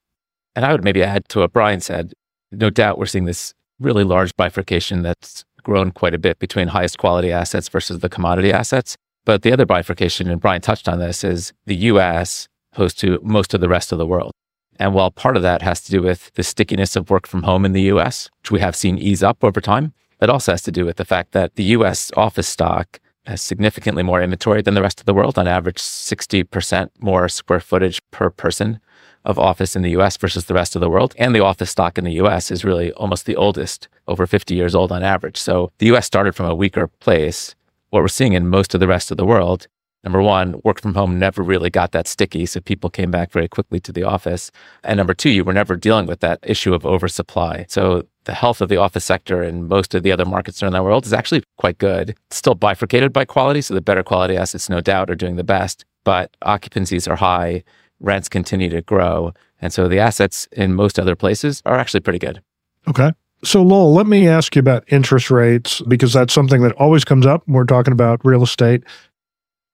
And 0.56 0.64
I 0.64 0.72
would 0.72 0.84
maybe 0.84 1.02
add 1.02 1.28
to 1.30 1.40
what 1.40 1.52
Brian 1.52 1.80
said. 1.80 2.12
No 2.50 2.70
doubt 2.70 2.98
we're 2.98 3.06
seeing 3.06 3.26
this 3.26 3.54
really 3.78 4.04
large 4.04 4.34
bifurcation 4.36 5.02
that's 5.02 5.44
grown 5.62 5.90
quite 5.90 6.14
a 6.14 6.18
bit 6.18 6.38
between 6.38 6.68
highest 6.68 6.98
quality 6.98 7.30
assets 7.30 7.68
versus 7.68 8.00
the 8.00 8.08
commodity 8.08 8.52
assets. 8.52 8.96
But 9.24 9.42
the 9.42 9.52
other 9.52 9.66
bifurcation, 9.66 10.30
and 10.30 10.40
Brian 10.40 10.62
touched 10.62 10.88
on 10.88 10.98
this, 10.98 11.22
is 11.22 11.52
the 11.66 11.76
US 11.76 12.48
opposed 12.72 12.98
to 13.00 13.20
most 13.22 13.54
of 13.54 13.60
the 13.60 13.68
rest 13.68 13.92
of 13.92 13.98
the 13.98 14.06
world. 14.06 14.32
And 14.78 14.94
while 14.94 15.10
part 15.10 15.36
of 15.36 15.42
that 15.42 15.62
has 15.62 15.82
to 15.82 15.90
do 15.90 16.02
with 16.02 16.32
the 16.34 16.42
stickiness 16.42 16.96
of 16.96 17.10
work 17.10 17.26
from 17.26 17.42
home 17.42 17.64
in 17.64 17.72
the 17.72 17.82
US, 17.82 18.30
which 18.40 18.50
we 18.50 18.60
have 18.60 18.76
seen 18.76 18.98
ease 18.98 19.22
up 19.22 19.42
over 19.44 19.60
time, 19.60 19.92
it 20.20 20.30
also 20.30 20.52
has 20.52 20.62
to 20.62 20.72
do 20.72 20.84
with 20.84 20.96
the 20.96 21.04
fact 21.04 21.32
that 21.32 21.56
the 21.56 21.64
US 21.64 22.10
office 22.16 22.48
stock 22.48 23.00
has 23.28 23.42
significantly 23.42 24.02
more 24.02 24.22
inventory 24.22 24.62
than 24.62 24.74
the 24.74 24.82
rest 24.82 25.00
of 25.00 25.06
the 25.06 25.12
world, 25.12 25.38
on 25.38 25.46
average 25.46 25.76
60% 25.76 26.90
more 26.98 27.28
square 27.28 27.60
footage 27.60 28.00
per 28.10 28.30
person 28.30 28.80
of 29.22 29.38
office 29.38 29.76
in 29.76 29.82
the 29.82 29.90
US 29.90 30.16
versus 30.16 30.46
the 30.46 30.54
rest 30.54 30.74
of 30.74 30.80
the 30.80 30.88
world. 30.88 31.14
And 31.18 31.34
the 31.34 31.44
office 31.44 31.70
stock 31.70 31.98
in 31.98 32.04
the 32.04 32.18
US 32.22 32.50
is 32.50 32.64
really 32.64 32.90
almost 32.92 33.26
the 33.26 33.36
oldest, 33.36 33.86
over 34.06 34.26
50 34.26 34.54
years 34.54 34.74
old 34.74 34.90
on 34.90 35.02
average. 35.02 35.36
So 35.36 35.70
the 35.78 35.94
US 35.94 36.06
started 36.06 36.34
from 36.34 36.46
a 36.46 36.54
weaker 36.54 36.86
place. 36.86 37.54
What 37.90 38.00
we're 38.00 38.08
seeing 38.08 38.32
in 38.32 38.48
most 38.48 38.72
of 38.74 38.80
the 38.80 38.88
rest 38.88 39.10
of 39.10 39.18
the 39.18 39.26
world 39.26 39.68
Number 40.08 40.22
one, 40.22 40.58
work 40.64 40.80
from 40.80 40.94
home 40.94 41.18
never 41.18 41.42
really 41.42 41.68
got 41.68 41.92
that 41.92 42.08
sticky. 42.08 42.46
So 42.46 42.60
people 42.60 42.88
came 42.88 43.10
back 43.10 43.30
very 43.30 43.46
quickly 43.46 43.78
to 43.80 43.92
the 43.92 44.04
office. 44.04 44.50
And 44.82 44.96
number 44.96 45.12
two, 45.12 45.28
you 45.28 45.44
were 45.44 45.52
never 45.52 45.76
dealing 45.76 46.06
with 46.06 46.20
that 46.20 46.38
issue 46.42 46.72
of 46.72 46.86
oversupply. 46.86 47.66
So 47.68 48.06
the 48.24 48.32
health 48.32 48.62
of 48.62 48.70
the 48.70 48.78
office 48.78 49.04
sector 49.04 49.42
and 49.42 49.68
most 49.68 49.94
of 49.94 50.02
the 50.02 50.10
other 50.10 50.24
markets 50.24 50.62
around 50.62 50.72
the 50.72 50.82
world 50.82 51.04
is 51.04 51.12
actually 51.12 51.42
quite 51.58 51.76
good. 51.76 52.16
It's 52.28 52.36
still 52.38 52.54
bifurcated 52.54 53.12
by 53.12 53.26
quality. 53.26 53.60
So 53.60 53.74
the 53.74 53.82
better 53.82 54.02
quality 54.02 54.34
assets, 54.34 54.70
no 54.70 54.80
doubt, 54.80 55.10
are 55.10 55.14
doing 55.14 55.36
the 55.36 55.44
best, 55.44 55.84
but 56.04 56.34
occupancies 56.40 57.06
are 57.06 57.16
high, 57.16 57.62
rents 58.00 58.30
continue 58.30 58.70
to 58.70 58.80
grow. 58.80 59.34
And 59.60 59.74
so 59.74 59.88
the 59.88 59.98
assets 59.98 60.48
in 60.52 60.72
most 60.72 60.98
other 60.98 61.16
places 61.16 61.60
are 61.66 61.76
actually 61.76 62.00
pretty 62.00 62.18
good. 62.18 62.40
Okay. 62.88 63.12
So, 63.44 63.62
Lowell, 63.62 63.92
let 63.92 64.08
me 64.08 64.26
ask 64.26 64.56
you 64.56 64.60
about 64.60 64.84
interest 64.88 65.30
rates 65.30 65.80
because 65.82 66.12
that's 66.12 66.34
something 66.34 66.60
that 66.62 66.72
always 66.72 67.04
comes 67.04 67.24
up 67.24 67.42
when 67.46 67.54
we're 67.54 67.64
talking 67.64 67.92
about 67.92 68.24
real 68.24 68.42
estate 68.42 68.82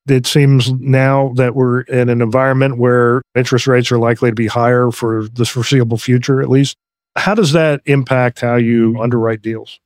it 0.07 0.27
seems 0.27 0.73
now 0.73 1.33
that 1.37 1.55
we're 1.55 1.83
in 1.83 2.09
an 2.09 2.21
environment 2.21 2.79
where 2.79 3.23
interest 3.35 3.67
rates 3.67 3.91
are 3.91 3.99
likely 3.99 4.31
to 4.31 4.35
be 4.35 4.47
higher 4.47 4.91
for 4.91 5.29
the 5.29 5.45
foreseeable 5.45 5.99
future, 5.99 6.43
at 6.43 6.49
least. 6.49 6.77
How 7.17 7.35
does 7.35 7.53
that 7.53 7.81
impact 7.87 8.41
how 8.41 8.57
you 8.57 9.01
underwrite 9.01 9.41
deals? 9.41 9.79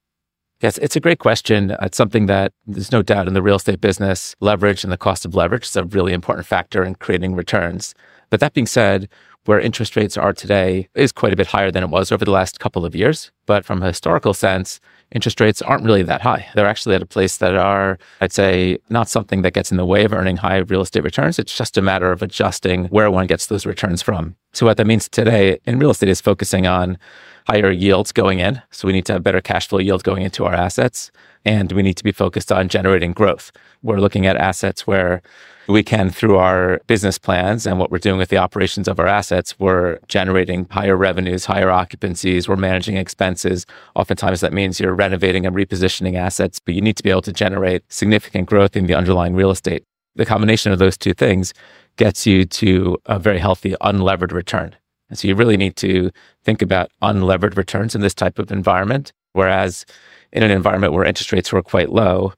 Yes, 0.60 0.76
it's 0.78 0.96
a 0.96 1.00
great 1.00 1.20
question. 1.20 1.76
It's 1.82 1.96
something 1.96 2.26
that 2.26 2.52
there's 2.66 2.90
no 2.90 3.02
doubt 3.02 3.28
in 3.28 3.34
the 3.34 3.42
real 3.42 3.56
estate 3.56 3.80
business, 3.80 4.34
leverage 4.40 4.82
and 4.82 4.92
the 4.92 4.96
cost 4.96 5.24
of 5.24 5.34
leverage 5.34 5.64
is 5.64 5.76
a 5.76 5.84
really 5.84 6.12
important 6.12 6.46
factor 6.46 6.82
in 6.82 6.96
creating 6.96 7.36
returns. 7.36 7.94
But 8.30 8.40
that 8.40 8.54
being 8.54 8.66
said, 8.66 9.08
where 9.48 9.58
interest 9.58 9.96
rates 9.96 10.18
are 10.18 10.34
today 10.34 10.86
is 10.94 11.10
quite 11.10 11.32
a 11.32 11.36
bit 11.36 11.46
higher 11.46 11.70
than 11.70 11.82
it 11.82 11.88
was 11.88 12.12
over 12.12 12.22
the 12.22 12.30
last 12.30 12.60
couple 12.60 12.84
of 12.84 12.94
years. 12.94 13.32
But 13.46 13.64
from 13.64 13.82
a 13.82 13.86
historical 13.86 14.34
sense, 14.34 14.78
interest 15.10 15.40
rates 15.40 15.62
aren't 15.62 15.84
really 15.84 16.02
that 16.02 16.20
high. 16.20 16.46
They're 16.54 16.66
actually 16.66 16.96
at 16.96 17.00
a 17.00 17.06
place 17.06 17.38
that 17.38 17.56
are, 17.56 17.98
I'd 18.20 18.30
say, 18.30 18.76
not 18.90 19.08
something 19.08 19.40
that 19.40 19.54
gets 19.54 19.70
in 19.70 19.78
the 19.78 19.86
way 19.86 20.04
of 20.04 20.12
earning 20.12 20.36
high 20.36 20.58
real 20.58 20.82
estate 20.82 21.02
returns. 21.02 21.38
It's 21.38 21.56
just 21.56 21.78
a 21.78 21.80
matter 21.80 22.12
of 22.12 22.20
adjusting 22.20 22.88
where 22.88 23.10
one 23.10 23.26
gets 23.26 23.46
those 23.46 23.64
returns 23.64 24.02
from. 24.02 24.36
So, 24.52 24.66
what 24.66 24.76
that 24.76 24.86
means 24.86 25.08
today 25.08 25.58
in 25.64 25.78
real 25.78 25.92
estate 25.92 26.10
is 26.10 26.20
focusing 26.20 26.66
on 26.66 26.98
higher 27.46 27.70
yields 27.70 28.12
going 28.12 28.40
in. 28.40 28.60
So, 28.70 28.86
we 28.86 28.92
need 28.92 29.06
to 29.06 29.14
have 29.14 29.22
better 29.22 29.40
cash 29.40 29.66
flow 29.66 29.78
yield 29.78 30.04
going 30.04 30.24
into 30.24 30.44
our 30.44 30.54
assets. 30.54 31.10
And 31.46 31.72
we 31.72 31.82
need 31.82 31.96
to 31.96 32.04
be 32.04 32.12
focused 32.12 32.52
on 32.52 32.68
generating 32.68 33.14
growth. 33.14 33.50
We're 33.82 34.00
looking 34.00 34.26
at 34.26 34.36
assets 34.36 34.86
where 34.86 35.22
we 35.68 35.82
can, 35.82 36.10
through 36.10 36.36
our 36.36 36.80
business 36.86 37.18
plans 37.18 37.66
and 37.66 37.78
what 37.78 37.90
we're 37.90 37.98
doing 37.98 38.18
with 38.18 38.30
the 38.30 38.38
operations 38.38 38.88
of 38.88 38.98
our 38.98 39.06
assets, 39.06 39.37
we're 39.58 39.98
generating 40.08 40.66
higher 40.70 40.96
revenues, 40.96 41.44
higher 41.44 41.68
occupancies, 41.68 42.48
we're 42.48 42.56
managing 42.56 42.96
expenses. 42.96 43.66
Oftentimes 43.94 44.40
that 44.40 44.52
means 44.52 44.80
you're 44.80 44.94
renovating 44.94 45.46
and 45.46 45.54
repositioning 45.54 46.14
assets, 46.14 46.58
but 46.58 46.74
you 46.74 46.80
need 46.80 46.96
to 46.96 47.02
be 47.02 47.10
able 47.10 47.22
to 47.22 47.32
generate 47.32 47.82
significant 47.92 48.48
growth 48.48 48.76
in 48.76 48.86
the 48.86 48.94
underlying 48.94 49.34
real 49.34 49.50
estate. 49.50 49.84
The 50.16 50.26
combination 50.26 50.72
of 50.72 50.78
those 50.78 50.96
two 50.96 51.14
things 51.14 51.54
gets 51.96 52.26
you 52.26 52.44
to 52.44 52.96
a 53.06 53.18
very 53.18 53.38
healthy 53.38 53.74
unlevered 53.80 54.32
return. 54.32 54.74
And 55.08 55.18
so 55.18 55.28
you 55.28 55.34
really 55.34 55.56
need 55.56 55.76
to 55.76 56.10
think 56.44 56.62
about 56.62 56.90
unlevered 57.02 57.56
returns 57.56 57.94
in 57.94 58.00
this 58.00 58.14
type 58.14 58.38
of 58.38 58.50
environment. 58.50 59.12
Whereas 59.32 59.86
in 60.32 60.42
an 60.42 60.50
environment 60.50 60.92
where 60.92 61.04
interest 61.04 61.32
rates 61.32 61.52
were 61.52 61.62
quite 61.62 61.90
low, 61.90 62.32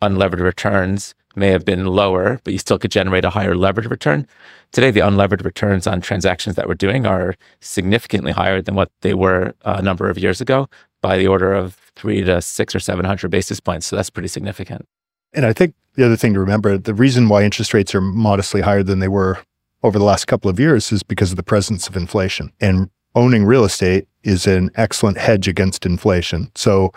unlevered 0.00 0.40
returns 0.40 1.14
may 1.36 1.48
have 1.48 1.64
been 1.64 1.86
lower, 1.86 2.40
but 2.44 2.52
you 2.52 2.58
still 2.58 2.78
could 2.78 2.90
generate 2.90 3.24
a 3.24 3.30
higher 3.30 3.56
levered 3.56 3.90
return. 3.90 4.26
Today, 4.72 4.90
the 4.90 5.00
unlevered 5.00 5.44
returns 5.44 5.86
on 5.86 6.00
transactions 6.00 6.56
that 6.56 6.68
we're 6.68 6.74
doing 6.74 7.06
are 7.06 7.34
significantly 7.60 8.32
higher 8.32 8.60
than 8.60 8.74
what 8.74 8.90
they 9.02 9.14
were 9.14 9.54
uh, 9.64 9.76
a 9.78 9.82
number 9.82 10.08
of 10.10 10.18
years 10.18 10.40
ago 10.40 10.68
by 11.00 11.16
the 11.16 11.26
order 11.26 11.52
of 11.52 11.74
three 11.96 12.22
to 12.22 12.40
six 12.40 12.74
or 12.74 12.80
700 12.80 13.30
basis 13.30 13.60
points. 13.60 13.86
So 13.86 13.96
that's 13.96 14.10
pretty 14.10 14.28
significant. 14.28 14.86
And 15.32 15.44
I 15.44 15.52
think 15.52 15.74
the 15.94 16.04
other 16.04 16.16
thing 16.16 16.34
to 16.34 16.40
remember 16.40 16.78
the 16.78 16.94
reason 16.94 17.28
why 17.28 17.44
interest 17.44 17.74
rates 17.74 17.94
are 17.94 18.00
modestly 18.00 18.62
higher 18.62 18.82
than 18.82 19.00
they 19.00 19.08
were 19.08 19.38
over 19.82 19.98
the 19.98 20.04
last 20.04 20.26
couple 20.26 20.50
of 20.50 20.58
years 20.58 20.90
is 20.90 21.02
because 21.02 21.30
of 21.30 21.36
the 21.36 21.42
presence 21.42 21.88
of 21.88 21.96
inflation. 21.96 22.52
And 22.60 22.90
owning 23.14 23.44
real 23.44 23.64
estate 23.64 24.08
is 24.22 24.46
an 24.46 24.70
excellent 24.74 25.18
hedge 25.18 25.46
against 25.46 25.86
inflation. 25.86 26.50
So 26.54 26.92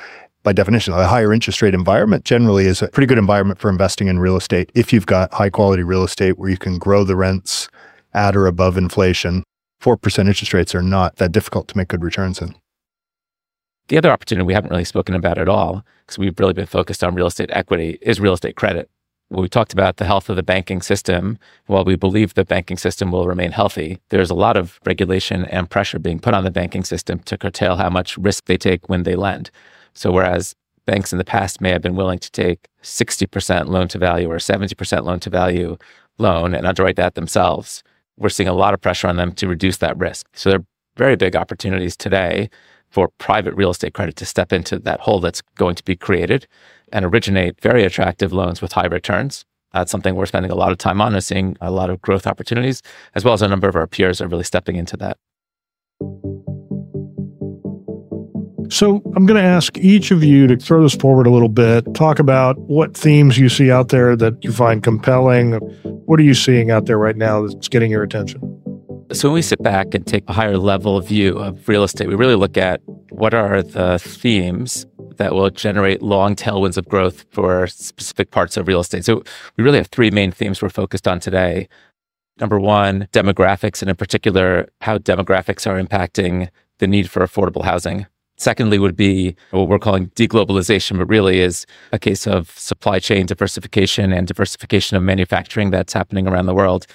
by 0.48 0.54
definition, 0.54 0.94
a 0.94 1.06
higher 1.06 1.34
interest 1.34 1.62
rate 1.62 1.74
environment 1.74 2.24
generally 2.24 2.68
is 2.68 2.82
a 2.82 2.88
pretty 2.88 3.06
good 3.06 3.18
environment 3.18 3.60
for 3.60 3.70
investing 3.70 4.08
in 4.08 4.18
real 4.18 4.38
estate 4.38 4.72
if 4.74 4.94
you've 4.94 5.06
got 5.06 5.34
high 5.34 5.50
quality 5.50 5.84
real 5.84 6.06
estate 6.06 6.40
where 6.40 6.50
you 6.50 6.56
can 6.56 6.78
grow 6.78 7.04
the 7.04 7.18
rents 7.18 7.68
at 8.14 8.34
or 8.34 8.48
above 8.48 8.78
inflation. 8.78 9.44
4% 9.84 10.20
interest 10.20 10.54
rates 10.54 10.74
are 10.74 10.82
not 10.82 11.18
that 11.18 11.34
difficult 11.34 11.68
to 11.68 11.76
make 11.76 11.90
good 11.90 12.02
returns 12.02 12.42
in. 12.42 12.56
The 13.90 13.98
other 13.98 14.10
opportunity 14.10 14.46
we 14.46 14.54
haven't 14.54 14.70
really 14.70 14.86
spoken 14.86 15.16
about 15.16 15.38
at 15.38 15.50
all, 15.50 15.84
because 16.06 16.18
we've 16.18 16.40
really 16.40 16.54
been 16.54 16.66
focused 16.66 17.04
on 17.04 17.14
real 17.14 17.28
estate 17.28 17.50
equity, 17.52 17.98
is 18.02 18.22
real 18.22 18.32
estate 18.32 18.56
credit. 18.56 18.90
we 19.30 19.50
talked 19.50 19.74
about 19.74 19.98
the 19.98 20.06
health 20.06 20.30
of 20.30 20.38
the 20.38 20.44
banking 20.44 20.82
system. 20.82 21.38
While 21.66 21.84
we 21.84 21.98
believe 21.98 22.36
the 22.36 22.46
banking 22.46 22.78
system 22.78 23.12
will 23.12 23.28
remain 23.28 23.52
healthy, 23.52 24.00
there's 24.12 24.30
a 24.30 24.34
lot 24.34 24.56
of 24.56 24.80
regulation 24.86 25.44
and 25.44 25.70
pressure 25.70 26.00
being 26.00 26.20
put 26.20 26.34
on 26.34 26.46
the 26.46 26.52
banking 26.52 26.86
system 26.86 27.20
to 27.26 27.38
curtail 27.38 27.76
how 27.76 27.90
much 27.90 28.18
risk 28.18 28.46
they 28.46 28.58
take 28.58 28.88
when 28.88 29.04
they 29.04 29.18
lend. 29.18 29.52
So 29.98 30.12
whereas 30.12 30.56
banks 30.86 31.12
in 31.12 31.18
the 31.18 31.26
past 31.26 31.60
may 31.60 31.72
have 31.72 31.82
been 31.82 31.96
willing 31.96 32.20
to 32.20 32.32
take 32.32 32.68
60% 32.84 33.68
loan 33.68 33.88
to 33.88 33.98
value 33.98 34.30
or 34.30 34.38
70% 34.38 35.04
loan 35.04 35.20
to 35.22 35.30
value 35.30 35.76
loan 36.20 36.54
and 36.54 36.68
underwrite 36.68 36.98
that 36.98 37.16
themselves, 37.16 37.84
we're 38.16 38.30
seeing 38.30 38.48
a 38.48 38.54
lot 38.54 38.76
of 38.76 38.82
pressure 38.82 39.08
on 39.08 39.18
them 39.18 39.34
to 39.34 39.48
reduce 39.48 39.78
that 39.78 39.98
risk. 39.98 40.28
So 40.34 40.50
there 40.50 40.60
are 40.60 40.66
very 40.98 41.16
big 41.16 41.36
opportunities 41.36 41.98
today 41.98 42.50
for 42.90 43.10
private 43.18 43.56
real 43.56 43.72
estate 43.72 43.96
credit 43.96 44.16
to 44.18 44.26
step 44.26 44.54
into 44.54 44.78
that 44.80 45.00
hole 45.00 45.20
that's 45.20 45.42
going 45.56 45.76
to 45.76 45.84
be 45.84 45.96
created 45.96 46.48
and 46.94 47.04
originate 47.04 47.60
very 47.60 47.84
attractive 47.84 48.32
loans 48.32 48.62
with 48.62 48.74
high 48.74 48.86
returns. 48.86 49.46
That's 49.74 49.92
something 49.92 50.16
we're 50.16 50.28
spending 50.28 50.52
a 50.52 50.56
lot 50.56 50.72
of 50.72 50.78
time 50.78 51.02
on 51.02 51.14
and 51.16 51.24
seeing 51.24 51.58
a 51.60 51.72
lot 51.72 51.90
of 51.90 52.02
growth 52.02 52.28
opportunities, 52.28 52.84
as 53.16 53.26
well 53.26 53.34
as 53.34 53.42
a 53.42 53.48
number 53.48 53.68
of 53.68 53.76
our 53.76 53.88
peers 53.88 54.22
are 54.22 54.28
really 54.28 54.44
stepping 54.44 54.76
into 54.76 54.96
that. 54.98 55.18
So 58.70 59.02
I'm 59.16 59.26
going 59.26 59.42
to 59.42 59.48
ask 59.48 59.78
each 59.78 60.12
of 60.12 60.24
you 60.24 60.46
to 60.48 60.58
throw 60.58 60.84
this 60.84 60.96
forward 60.96 61.26
a 61.26 61.30
little 61.30 61.50
bit, 61.50 61.94
talk 61.94 62.20
about 62.20 62.58
what 62.60 62.96
themes 62.96 63.38
you 63.38 63.50
see 63.50 63.72
out 63.72 63.90
there 63.90 64.16
that 64.18 64.44
you 64.44 64.52
find 64.52 64.84
compelling. 64.84 65.54
What 65.84 66.20
are 66.20 66.24
you 66.24 66.34
seeing 66.34 66.70
out 66.70 66.86
there 66.86 66.98
right 66.98 67.16
now 67.16 67.48
that's 67.48 67.68
getting 67.70 67.92
your 67.92 68.04
attention? 68.04 68.42
So 69.14 69.30
when 69.30 69.36
we 69.36 69.42
sit 69.42 69.64
back 69.64 69.94
and 69.94 70.06
take 70.06 70.26
a 70.28 70.34
higher 70.34 70.58
level 70.58 71.00
view 71.00 71.38
of 71.38 71.68
real 71.70 71.84
estate, 71.84 72.10
we 72.10 72.16
really 72.16 72.36
look 72.36 72.58
at 72.58 72.82
what 73.10 73.34
are 73.34 73.64
the 73.64 74.00
themes 74.00 74.86
that 75.16 75.34
will 75.34 75.50
generate 75.50 76.02
long 76.02 76.36
tailwinds 76.36 76.78
of 76.78 76.88
growth 76.90 77.26
for 77.32 77.68
specific 77.68 78.32
parts 78.32 78.58
of 78.58 78.68
real 78.68 78.82
estate. 78.82 79.06
So 79.06 79.24
we 79.56 79.64
really 79.64 79.78
have 79.78 79.88
three 79.88 80.12
main 80.12 80.32
themes 80.32 80.62
we're 80.62 80.70
focused 80.70 81.08
on 81.08 81.20
today. 81.22 81.70
Number 82.40 82.60
one, 82.60 83.08
demographics, 83.14 83.82
and 83.82 83.90
in 83.90 83.96
particular, 83.96 84.68
how 84.82 84.98
demographics 84.98 85.66
are 85.66 85.82
impacting 85.82 86.50
the 86.80 86.86
need 86.86 87.10
for 87.10 87.26
affordable 87.26 87.64
housing. 87.64 88.06
Secondly, 88.38 88.78
would 88.78 88.96
be 88.96 89.36
what 89.50 89.68
we're 89.68 89.80
calling 89.80 90.10
deglobalization, 90.10 90.98
but 91.00 91.08
really 91.08 91.40
is 91.40 91.66
a 91.92 91.98
case 91.98 92.28
of 92.28 92.50
supply 92.58 93.00
chain 93.00 93.26
diversification 93.26 94.14
and 94.14 94.28
diversification 94.28 94.96
of 94.96 95.04
manufacturing 95.04 95.72
that's 95.72 95.94
happening 95.94 96.28
around 96.28 96.46
the 96.46 96.54
world. 96.54 96.86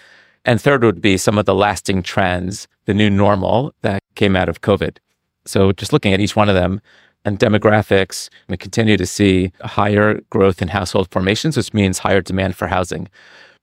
And 0.44 0.60
third 0.60 0.84
would 0.84 1.00
be 1.00 1.16
some 1.16 1.38
of 1.38 1.44
the 1.44 1.54
lasting 1.54 2.02
trends, 2.02 2.68
the 2.86 2.94
new 2.94 3.10
normal 3.10 3.74
that 3.82 4.02
came 4.14 4.36
out 4.36 4.48
of 4.48 4.60
COVID. 4.60 4.98
So 5.44 5.72
just 5.72 5.92
looking 5.92 6.12
at 6.12 6.20
each 6.20 6.36
one 6.36 6.48
of 6.48 6.54
them 6.54 6.80
and 7.24 7.38
demographics, 7.38 8.28
we 8.48 8.56
continue 8.56 8.96
to 8.96 9.06
see 9.06 9.52
higher 9.62 10.20
growth 10.30 10.62
in 10.62 10.68
household 10.68 11.08
formations, 11.10 11.56
which 11.56 11.74
means 11.74 11.98
higher 11.98 12.20
demand 12.20 12.56
for 12.56 12.68
housing. 12.68 13.08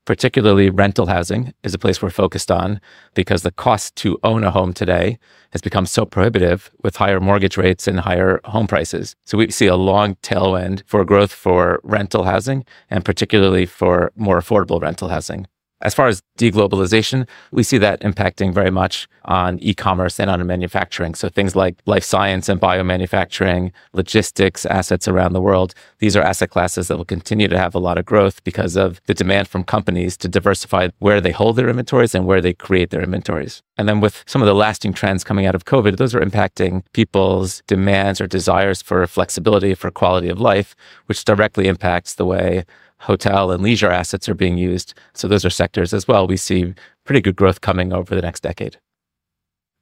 Particularly 0.10 0.72
rental 0.72 1.06
housing 1.06 1.54
is 1.62 1.76
a 1.76 1.78
place 1.78 2.02
we're 2.02 2.10
focused 2.10 2.50
on 2.50 2.82
because 3.14 3.44
the 3.44 3.52
cost 3.52 3.96
to 3.98 4.18
own 4.24 4.44
a 4.44 4.50
home 4.50 4.74
today 4.74 5.20
has 5.52 5.62
become 5.62 5.86
so 5.86 6.04
prohibitive 6.04 6.72
with 6.82 6.96
higher 6.96 7.20
mortgage 7.20 7.58
rates 7.58 7.88
and 7.88 8.00
higher 8.00 8.42
home 8.46 8.66
prices. 8.66 9.16
So 9.26 9.38
we 9.38 9.52
see 9.52 9.68
a 9.68 9.76
long 9.76 10.16
tailwind 10.24 10.82
for 10.88 11.06
growth 11.06 11.32
for 11.32 11.80
rental 11.84 12.24
housing 12.24 12.66
and 12.90 13.06
particularly 13.06 13.68
for 13.68 14.12
more 14.16 14.40
affordable 14.40 14.82
rental 14.82 15.10
housing. 15.10 15.46
As 15.82 15.94
far 15.94 16.08
as 16.08 16.22
deglobalization, 16.38 17.28
we 17.52 17.64
see 17.64 17.78
that 17.78 18.02
impacting 18.02 18.54
very 18.54 18.72
much 18.72 19.08
on 19.26 19.60
e 19.60 19.74
commerce 19.74 20.20
and 20.20 20.30
on 20.30 20.46
manufacturing. 20.46 21.16
So 21.16 21.30
things 21.30 21.56
like 21.56 21.76
life 21.86 22.04
science 22.04 22.50
and 22.50 22.60
biomanufacturing, 22.60 23.72
logistics, 23.94 24.66
assets 24.66 25.08
around 25.08 25.34
the 25.34 25.42
world. 25.42 25.74
These 26.00 26.18
are 26.18 26.24
asset 26.24 26.50
classes 26.50 26.88
that 26.88 26.98
will 26.98 27.06
continue 27.06 27.48
to 27.48 27.58
have 27.58 27.76
a 27.76 27.80
lot 27.80 27.98
of 27.98 28.06
growth 28.06 28.44
because 28.44 28.76
of 28.76 29.00
the 29.06 29.14
demand 29.14 29.48
from 29.48 29.64
companies 29.64 30.18
to 30.18 30.28
diversify 30.28 30.90
where 31.00 31.22
they 31.22 31.32
hold 31.32 31.56
their 31.56 31.70
inventories 31.70 32.14
and 32.14 32.26
where 32.26 32.42
they 32.42 32.54
create 32.54 32.90
their 32.90 33.04
inventories. 33.04 33.62
And 33.78 33.88
then 33.88 34.02
with 34.02 34.24
some 34.28 34.42
of 34.42 34.46
the 34.46 34.56
lasting 34.56 34.94
trends 34.94 35.24
coming 35.24 35.46
out 35.46 35.56
of 35.56 35.64
COVID, 35.64 35.96
those 35.96 36.14
are 36.14 36.20
impacting 36.20 36.84
people's 36.94 37.62
demands 37.68 38.20
or 38.20 38.28
desires 38.28 38.82
for 38.82 39.08
flexibility, 39.08 39.74
for 39.74 39.92
quality 39.92 40.28
of 40.28 40.42
life, 40.42 40.76
which 41.06 41.24
directly 41.24 41.68
impacts 41.68 42.16
the 42.16 42.26
way 42.26 42.66
hotel 43.00 43.52
and 43.52 43.64
leisure 43.64 43.90
assets 43.90 44.30
are 44.30 44.36
being 44.36 44.58
used. 44.58 44.94
So 45.14 45.28
those 45.28 45.46
are 45.46 45.50
sectors 45.50 45.94
as 45.94 46.08
well. 46.08 46.28
We 46.28 46.38
see 46.38 46.74
pretty 47.06 47.22
good 47.22 47.36
growth 47.36 47.62
coming 47.62 47.94
over 47.94 48.16
the 48.16 48.22
next 48.22 48.42
decade. 48.42 48.78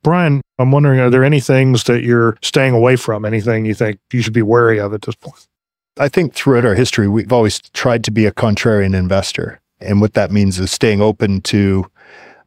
Brian, 0.04 0.42
I'm 0.60 0.72
wondering, 0.72 1.00
are 1.00 1.10
there 1.10 1.24
any 1.24 1.40
things 1.40 1.84
that 1.86 2.04
you're 2.04 2.38
staying 2.42 2.74
away 2.74 2.96
from? 2.96 3.26
Anything 3.26 3.66
you 3.66 3.74
think 3.74 4.00
you 4.14 4.22
should 4.22 4.34
be 4.34 4.42
wary 4.42 4.80
of 4.80 4.94
at 4.94 5.02
this 5.02 5.16
point? 5.16 5.48
I 6.00 6.08
think 6.08 6.34
throughout 6.34 6.66
our 6.66 6.76
history, 6.76 7.08
we've 7.08 7.34
always 7.34 7.60
tried 7.74 8.04
to 8.06 8.12
be 8.12 8.26
a 8.26 8.32
contrarian 8.32 8.96
investor. 8.96 9.60
And 9.80 10.00
what 10.00 10.14
that 10.14 10.32
means 10.32 10.60
is 10.60 10.72
staying 10.72 11.02
open 11.02 11.42
to 11.42 11.90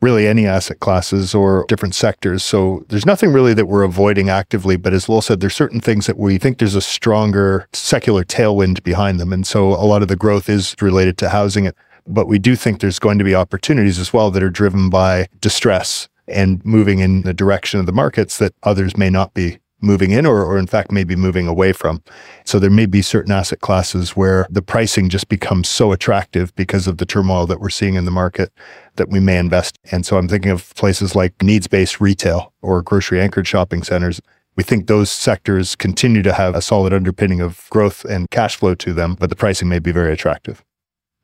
really 0.01 0.27
any 0.27 0.47
asset 0.47 0.81
classes 0.81 1.35
or 1.35 1.65
different 1.69 1.95
sectors. 1.95 2.43
So 2.43 2.85
there's 2.89 3.07
nothing 3.07 3.33
really 3.33 3.55
that 3.55 3.67
we're 3.67 3.83
avoiding 3.83 4.29
actively. 4.29 4.77
But 4.77 4.93
as 4.93 5.09
Lowell 5.09 5.23
said, 5.23 5.41
there's 5.41 5.55
certain 5.55 5.81
things 5.81 6.07
that 6.07 6.19
we 6.19 6.39
think 6.39 6.59
there's 6.59 6.75
a 6.75 6.81
stronger 6.81 7.69
secular 7.73 8.25
tailwind 8.25 8.83
behind 8.83 9.21
them. 9.21 9.33
And 9.33 9.47
so 9.47 9.69
a 9.69 9.85
lot 9.85 10.03
of 10.03 10.09
the 10.09 10.17
growth 10.17 10.49
is 10.49 10.75
related 10.81 11.19
to 11.19 11.29
housing. 11.29 11.71
But 12.07 12.27
we 12.27 12.39
do 12.39 12.57
think 12.57 12.81
there's 12.81 12.99
going 12.99 13.19
to 13.19 13.25
be 13.25 13.35
opportunities 13.35 13.99
as 13.99 14.13
well 14.13 14.31
that 14.31 14.43
are 14.43 14.51
driven 14.51 14.89
by 14.89 15.29
distress 15.41 16.09
and 16.27 16.65
moving 16.65 17.01
in 17.01 17.23
the 17.23 17.35
direction 17.35 17.81
of 17.81 17.87
the 17.87 17.93
markets 17.93 18.39
that 18.39 18.55
others 18.63 18.97
may 18.97 19.11
not 19.11 19.35
be 19.35 19.59
moving 19.81 20.11
in 20.11 20.27
or, 20.27 20.45
or 20.45 20.59
in 20.59 20.67
fact 20.67 20.93
maybe 20.93 21.17
moving 21.17 21.47
away 21.47 21.73
from. 21.73 22.03
So 22.45 22.59
there 22.59 22.71
may 22.71 22.87
be 22.87 23.03
certain 23.03 23.33
asset 23.33 23.61
classes 23.61 24.17
where 24.17 24.47
the 24.51 24.63
pricing 24.63 25.09
just 25.09 25.29
becomes 25.29 25.69
so 25.69 25.93
attractive 25.93 26.55
because 26.55 26.87
of 26.87 26.99
the 26.99 27.07
turmoil 27.07 27.47
that 27.47 27.61
we're 27.61 27.71
seeing 27.71 27.95
in 27.95 28.05
the 28.05 28.11
market 28.11 28.53
that 28.97 29.09
we 29.09 29.21
may 29.21 29.39
invest. 29.39 29.79
And 29.91 30.05
so 30.05 30.19
I'm 30.19 30.29
thinking 30.29 30.51
of 30.51 30.75
places 30.75 31.15
like 31.15 31.43
needs-based 31.43 32.01
retail 32.01 32.53
or 32.63 32.83
grocery 32.83 33.21
anchored 33.21 33.47
shopping 33.47 33.83
centers. 33.83 34.21
We 34.57 34.65
think 34.65 34.87
those 34.87 35.11
sectors 35.11 35.77
continue 35.77 36.23
to 36.23 36.33
have 36.33 36.55
a 36.55 36.61
solid 36.61 36.93
underpinning 36.93 37.41
of 37.41 37.67
growth 37.71 38.05
and 38.05 38.29
cash 38.31 38.57
flow 38.57 38.75
to 38.75 38.93
them, 38.93 39.15
but 39.15 39.31
the 39.31 39.37
pricing 39.37 39.69
may 39.69 39.79
be 39.79 39.93
very 39.93 40.13
attractive. 40.13 40.63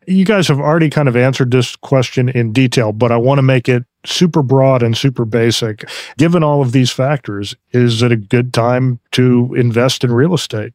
You 0.06 0.24
guys 0.24 0.46
have 0.46 0.60
already 0.60 0.88
kind 0.88 1.08
of 1.08 1.16
answered 1.16 1.50
this 1.50 1.74
question 1.74 2.28
in 2.28 2.52
detail, 2.52 2.92
but 2.92 3.10
I 3.10 3.16
want 3.16 3.38
to 3.38 3.42
make 3.42 3.68
it 3.68 3.84
super 4.06 4.42
broad 4.42 4.82
and 4.82 4.96
super 4.96 5.24
basic. 5.24 5.88
Given 6.16 6.42
all 6.42 6.62
of 6.62 6.72
these 6.72 6.90
factors, 6.90 7.54
is 7.72 8.02
it 8.02 8.12
a 8.12 8.16
good 8.16 8.52
time 8.52 9.00
to 9.12 9.54
invest 9.54 10.04
in 10.04 10.12
real 10.12 10.34
estate? 10.34 10.72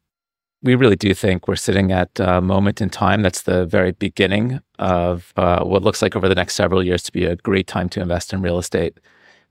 We 0.63 0.75
really 0.75 0.95
do 0.95 1.13
think 1.15 1.47
we're 1.47 1.55
sitting 1.55 1.91
at 1.91 2.19
a 2.19 2.39
moment 2.39 2.81
in 2.81 2.89
time 2.91 3.23
that's 3.23 3.41
the 3.41 3.65
very 3.65 3.93
beginning 3.93 4.59
of 4.77 5.33
uh, 5.35 5.63
what 5.63 5.81
looks 5.81 6.01
like 6.03 6.15
over 6.15 6.29
the 6.29 6.35
next 6.35 6.53
several 6.53 6.83
years 6.83 7.01
to 7.03 7.11
be 7.11 7.25
a 7.25 7.35
great 7.37 7.65
time 7.65 7.89
to 7.89 8.01
invest 8.01 8.31
in 8.31 8.41
real 8.41 8.59
estate. 8.59 8.99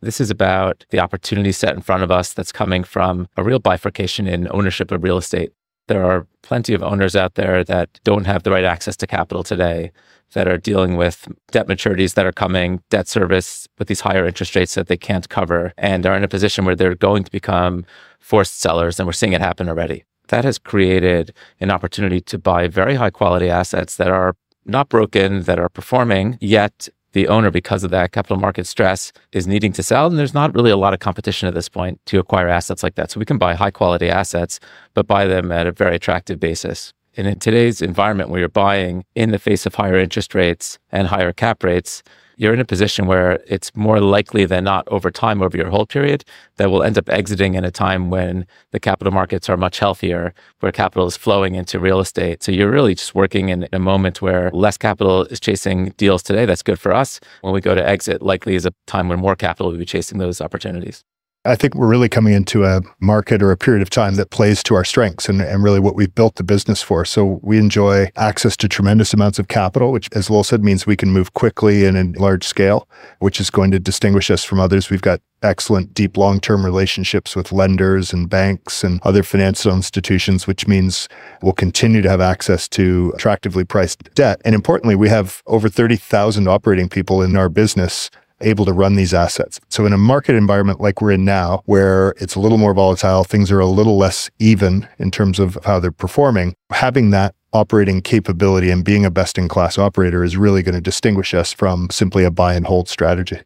This 0.02 0.20
is 0.20 0.30
about 0.30 0.86
the 0.90 1.00
opportunity 1.00 1.52
set 1.52 1.74
in 1.74 1.82
front 1.82 2.02
of 2.02 2.10
us 2.10 2.32
that's 2.32 2.52
coming 2.52 2.84
from 2.84 3.28
a 3.36 3.42
real 3.42 3.58
bifurcation 3.58 4.26
in 4.26 4.48
ownership 4.50 4.90
of 4.92 5.02
real 5.02 5.18
estate. 5.18 5.52
There 5.90 6.04
are 6.04 6.28
plenty 6.42 6.72
of 6.72 6.84
owners 6.84 7.16
out 7.16 7.34
there 7.34 7.64
that 7.64 7.98
don't 8.04 8.24
have 8.24 8.44
the 8.44 8.52
right 8.52 8.62
access 8.62 8.96
to 8.98 9.08
capital 9.08 9.42
today, 9.42 9.90
that 10.34 10.46
are 10.46 10.56
dealing 10.56 10.96
with 10.96 11.26
debt 11.50 11.66
maturities 11.66 12.14
that 12.14 12.24
are 12.24 12.30
coming, 12.30 12.80
debt 12.90 13.08
service 13.08 13.66
with 13.76 13.88
these 13.88 14.02
higher 14.02 14.24
interest 14.24 14.54
rates 14.54 14.76
that 14.76 14.86
they 14.86 14.96
can't 14.96 15.28
cover, 15.28 15.72
and 15.76 16.06
are 16.06 16.16
in 16.16 16.22
a 16.22 16.28
position 16.28 16.64
where 16.64 16.76
they're 16.76 16.94
going 16.94 17.24
to 17.24 17.30
become 17.32 17.84
forced 18.20 18.60
sellers. 18.60 19.00
And 19.00 19.06
we're 19.08 19.12
seeing 19.12 19.32
it 19.32 19.40
happen 19.40 19.68
already. 19.68 20.04
That 20.28 20.44
has 20.44 20.58
created 20.58 21.34
an 21.58 21.72
opportunity 21.72 22.20
to 22.20 22.38
buy 22.38 22.68
very 22.68 22.94
high 22.94 23.10
quality 23.10 23.50
assets 23.50 23.96
that 23.96 24.12
are 24.12 24.36
not 24.64 24.90
broken, 24.90 25.42
that 25.42 25.58
are 25.58 25.68
performing, 25.68 26.38
yet 26.40 26.88
the 27.12 27.28
owner, 27.28 27.50
because 27.50 27.84
of 27.84 27.90
that 27.90 28.12
capital 28.12 28.36
market 28.36 28.66
stress, 28.66 29.12
is 29.32 29.46
needing 29.46 29.72
to 29.72 29.82
sell. 29.82 30.06
And 30.06 30.18
there's 30.18 30.34
not 30.34 30.54
really 30.54 30.70
a 30.70 30.76
lot 30.76 30.94
of 30.94 31.00
competition 31.00 31.48
at 31.48 31.54
this 31.54 31.68
point 31.68 32.00
to 32.06 32.18
acquire 32.18 32.48
assets 32.48 32.82
like 32.82 32.94
that. 32.94 33.10
So 33.10 33.18
we 33.18 33.26
can 33.26 33.38
buy 33.38 33.54
high 33.54 33.70
quality 33.70 34.08
assets, 34.08 34.60
but 34.94 35.06
buy 35.06 35.26
them 35.26 35.50
at 35.50 35.66
a 35.66 35.72
very 35.72 35.96
attractive 35.96 36.38
basis. 36.38 36.92
And 37.16 37.26
in 37.26 37.38
today's 37.40 37.82
environment 37.82 38.30
where 38.30 38.40
you're 38.40 38.48
buying 38.48 39.04
in 39.14 39.32
the 39.32 39.38
face 39.38 39.66
of 39.66 39.74
higher 39.74 39.96
interest 39.96 40.34
rates 40.34 40.78
and 40.92 41.08
higher 41.08 41.32
cap 41.32 41.64
rates, 41.64 42.02
you're 42.40 42.54
in 42.54 42.58
a 42.58 42.64
position 42.64 43.04
where 43.04 43.32
it's 43.46 43.70
more 43.76 44.00
likely 44.00 44.46
than 44.46 44.64
not 44.64 44.88
over 44.88 45.10
time, 45.10 45.42
over 45.42 45.58
your 45.58 45.68
hold 45.68 45.90
period, 45.90 46.24
that 46.56 46.70
we'll 46.70 46.82
end 46.82 46.96
up 46.96 47.06
exiting 47.10 47.52
in 47.54 47.66
a 47.66 47.70
time 47.70 48.08
when 48.08 48.46
the 48.70 48.80
capital 48.80 49.12
markets 49.12 49.50
are 49.50 49.58
much 49.58 49.78
healthier, 49.78 50.32
where 50.60 50.72
capital 50.72 51.06
is 51.06 51.18
flowing 51.18 51.54
into 51.54 51.78
real 51.78 52.00
estate. 52.00 52.42
So 52.42 52.50
you're 52.50 52.70
really 52.70 52.94
just 52.94 53.14
working 53.14 53.50
in 53.50 53.68
a 53.74 53.78
moment 53.78 54.22
where 54.22 54.50
less 54.52 54.78
capital 54.78 55.24
is 55.26 55.38
chasing 55.38 55.90
deals 55.98 56.22
today. 56.22 56.46
That's 56.46 56.62
good 56.62 56.80
for 56.80 56.94
us. 56.94 57.20
When 57.42 57.52
we 57.52 57.60
go 57.60 57.74
to 57.74 57.86
exit, 57.86 58.22
likely 58.22 58.54
is 58.54 58.64
a 58.64 58.72
time 58.86 59.10
when 59.10 59.20
more 59.20 59.36
capital 59.36 59.70
will 59.70 59.76
be 59.76 59.84
chasing 59.84 60.16
those 60.16 60.40
opportunities. 60.40 61.04
I 61.46 61.56
think 61.56 61.74
we're 61.74 61.88
really 61.88 62.10
coming 62.10 62.34
into 62.34 62.66
a 62.66 62.82
market 63.00 63.42
or 63.42 63.50
a 63.50 63.56
period 63.56 63.80
of 63.80 63.88
time 63.88 64.16
that 64.16 64.28
plays 64.28 64.62
to 64.64 64.74
our 64.74 64.84
strengths 64.84 65.26
and, 65.26 65.40
and 65.40 65.62
really 65.62 65.80
what 65.80 65.94
we've 65.94 66.14
built 66.14 66.34
the 66.34 66.44
business 66.44 66.82
for. 66.82 67.06
So 67.06 67.40
we 67.42 67.56
enjoy 67.56 68.10
access 68.16 68.58
to 68.58 68.68
tremendous 68.68 69.14
amounts 69.14 69.38
of 69.38 69.48
capital, 69.48 69.90
which, 69.90 70.10
as 70.12 70.28
Lowell 70.28 70.44
said, 70.44 70.62
means 70.62 70.86
we 70.86 70.96
can 70.96 71.10
move 71.10 71.32
quickly 71.32 71.86
and 71.86 71.96
in 71.96 72.12
large 72.12 72.44
scale, 72.44 72.86
which 73.20 73.40
is 73.40 73.48
going 73.48 73.70
to 73.70 73.78
distinguish 73.78 74.30
us 74.30 74.44
from 74.44 74.60
others. 74.60 74.90
We've 74.90 75.00
got 75.00 75.22
excellent, 75.42 75.94
deep, 75.94 76.18
long 76.18 76.40
term 76.40 76.62
relationships 76.62 77.34
with 77.34 77.52
lenders 77.52 78.12
and 78.12 78.28
banks 78.28 78.84
and 78.84 79.00
other 79.02 79.22
financial 79.22 79.72
institutions, 79.72 80.46
which 80.46 80.68
means 80.68 81.08
we'll 81.40 81.54
continue 81.54 82.02
to 82.02 82.10
have 82.10 82.20
access 82.20 82.68
to 82.68 83.12
attractively 83.14 83.64
priced 83.64 84.14
debt. 84.14 84.42
And 84.44 84.54
importantly, 84.54 84.94
we 84.94 85.08
have 85.08 85.42
over 85.46 85.70
30,000 85.70 86.46
operating 86.48 86.90
people 86.90 87.22
in 87.22 87.34
our 87.34 87.48
business 87.48 88.10
able 88.40 88.64
to 88.64 88.72
run 88.72 88.96
these 88.96 89.14
assets. 89.14 89.60
So 89.68 89.86
in 89.86 89.92
a 89.92 89.98
market 89.98 90.34
environment 90.34 90.80
like 90.80 91.00
we're 91.00 91.12
in 91.12 91.24
now, 91.24 91.62
where 91.66 92.14
it's 92.18 92.34
a 92.34 92.40
little 92.40 92.58
more 92.58 92.74
volatile, 92.74 93.24
things 93.24 93.50
are 93.50 93.60
a 93.60 93.66
little 93.66 93.96
less 93.96 94.30
even 94.38 94.88
in 94.98 95.10
terms 95.10 95.38
of 95.38 95.58
how 95.64 95.80
they're 95.80 95.92
performing, 95.92 96.54
having 96.70 97.10
that 97.10 97.34
operating 97.52 98.00
capability 98.00 98.70
and 98.70 98.84
being 98.84 99.04
a 99.04 99.10
best 99.10 99.36
in 99.36 99.48
class 99.48 99.78
operator 99.78 100.22
is 100.22 100.36
really 100.36 100.62
going 100.62 100.74
to 100.74 100.80
distinguish 100.80 101.34
us 101.34 101.52
from 101.52 101.88
simply 101.90 102.24
a 102.24 102.30
buy 102.30 102.54
and 102.54 102.66
hold 102.66 102.88
strategy. 102.88 103.40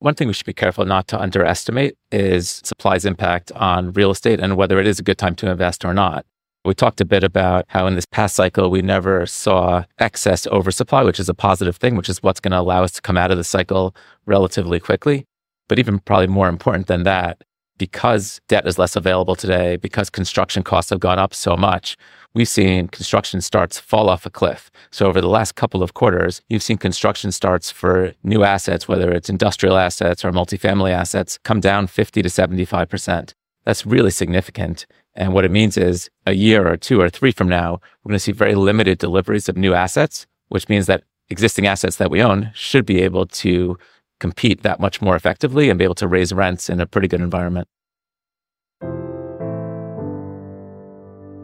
One 0.00 0.14
thing 0.14 0.28
we 0.28 0.34
should 0.34 0.46
be 0.46 0.52
careful 0.52 0.84
not 0.84 1.08
to 1.08 1.20
underestimate 1.20 1.96
is 2.12 2.62
supply's 2.64 3.04
impact 3.04 3.50
on 3.52 3.92
real 3.92 4.12
estate 4.12 4.38
and 4.38 4.56
whether 4.56 4.78
it 4.78 4.86
is 4.86 5.00
a 5.00 5.02
good 5.02 5.18
time 5.18 5.34
to 5.36 5.50
invest 5.50 5.84
or 5.84 5.92
not. 5.92 6.24
We 6.64 6.74
talked 6.74 7.00
a 7.00 7.04
bit 7.04 7.24
about 7.24 7.64
how 7.68 7.86
in 7.86 7.94
this 7.94 8.06
past 8.06 8.34
cycle, 8.34 8.70
we 8.70 8.82
never 8.82 9.26
saw 9.26 9.84
excess 9.98 10.46
oversupply, 10.48 11.04
which 11.04 11.20
is 11.20 11.28
a 11.28 11.34
positive 11.34 11.76
thing, 11.76 11.96
which 11.96 12.08
is 12.08 12.22
what's 12.22 12.40
going 12.40 12.52
to 12.52 12.60
allow 12.60 12.82
us 12.82 12.92
to 12.92 13.00
come 13.00 13.16
out 13.16 13.30
of 13.30 13.38
the 13.38 13.44
cycle 13.44 13.94
relatively 14.26 14.80
quickly. 14.80 15.24
But 15.68 15.78
even 15.78 15.98
probably 16.00 16.26
more 16.26 16.48
important 16.48 16.86
than 16.86 17.04
that, 17.04 17.42
because 17.78 18.40
debt 18.48 18.66
is 18.66 18.78
less 18.78 18.96
available 18.96 19.36
today, 19.36 19.76
because 19.76 20.10
construction 20.10 20.62
costs 20.62 20.90
have 20.90 21.00
gone 21.00 21.18
up 21.18 21.32
so 21.32 21.56
much, 21.56 21.96
we've 22.34 22.48
seen 22.48 22.88
construction 22.88 23.40
starts 23.40 23.78
fall 23.78 24.10
off 24.10 24.26
a 24.26 24.30
cliff. 24.30 24.70
So 24.90 25.06
over 25.06 25.20
the 25.20 25.28
last 25.28 25.54
couple 25.54 25.82
of 25.82 25.94
quarters, 25.94 26.42
you've 26.48 26.62
seen 26.62 26.76
construction 26.76 27.32
starts 27.32 27.70
for 27.70 28.12
new 28.24 28.42
assets, 28.42 28.88
whether 28.88 29.10
it's 29.12 29.30
industrial 29.30 29.76
assets 29.76 30.24
or 30.24 30.32
multifamily 30.32 30.90
assets, 30.90 31.38
come 31.44 31.60
down 31.60 31.86
50 31.86 32.20
to 32.22 32.28
75%. 32.28 33.32
That's 33.64 33.84
really 33.84 34.10
significant. 34.10 34.86
And 35.14 35.34
what 35.34 35.44
it 35.44 35.50
means 35.50 35.76
is 35.76 36.08
a 36.26 36.32
year 36.32 36.66
or 36.66 36.76
two 36.76 37.00
or 37.00 37.10
three 37.10 37.32
from 37.32 37.48
now, 37.48 37.80
we're 38.02 38.10
going 38.10 38.16
to 38.16 38.20
see 38.20 38.32
very 38.32 38.54
limited 38.54 38.98
deliveries 38.98 39.48
of 39.48 39.56
new 39.56 39.74
assets, 39.74 40.26
which 40.48 40.68
means 40.68 40.86
that 40.86 41.04
existing 41.28 41.66
assets 41.66 41.96
that 41.96 42.10
we 42.10 42.22
own 42.22 42.50
should 42.54 42.86
be 42.86 43.02
able 43.02 43.26
to 43.26 43.76
compete 44.20 44.62
that 44.62 44.80
much 44.80 45.02
more 45.02 45.16
effectively 45.16 45.68
and 45.68 45.78
be 45.78 45.84
able 45.84 45.94
to 45.94 46.08
raise 46.08 46.32
rents 46.32 46.68
in 46.68 46.80
a 46.80 46.86
pretty 46.86 47.08
good 47.08 47.20
environment. 47.20 47.68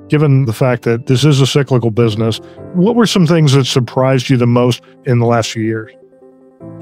Given 0.09 0.45
the 0.45 0.53
fact 0.53 0.83
that 0.83 1.07
this 1.07 1.25
is 1.25 1.41
a 1.41 1.47
cyclical 1.47 1.91
business, 1.91 2.39
what 2.75 2.95
were 2.95 3.07
some 3.07 3.27
things 3.27 3.53
that 3.55 3.65
surprised 3.65 4.29
you 4.29 4.37
the 4.37 4.47
most 4.47 4.83
in 5.05 5.19
the 5.19 5.27
last 5.27 5.51
few 5.51 5.63
years? 5.63 5.91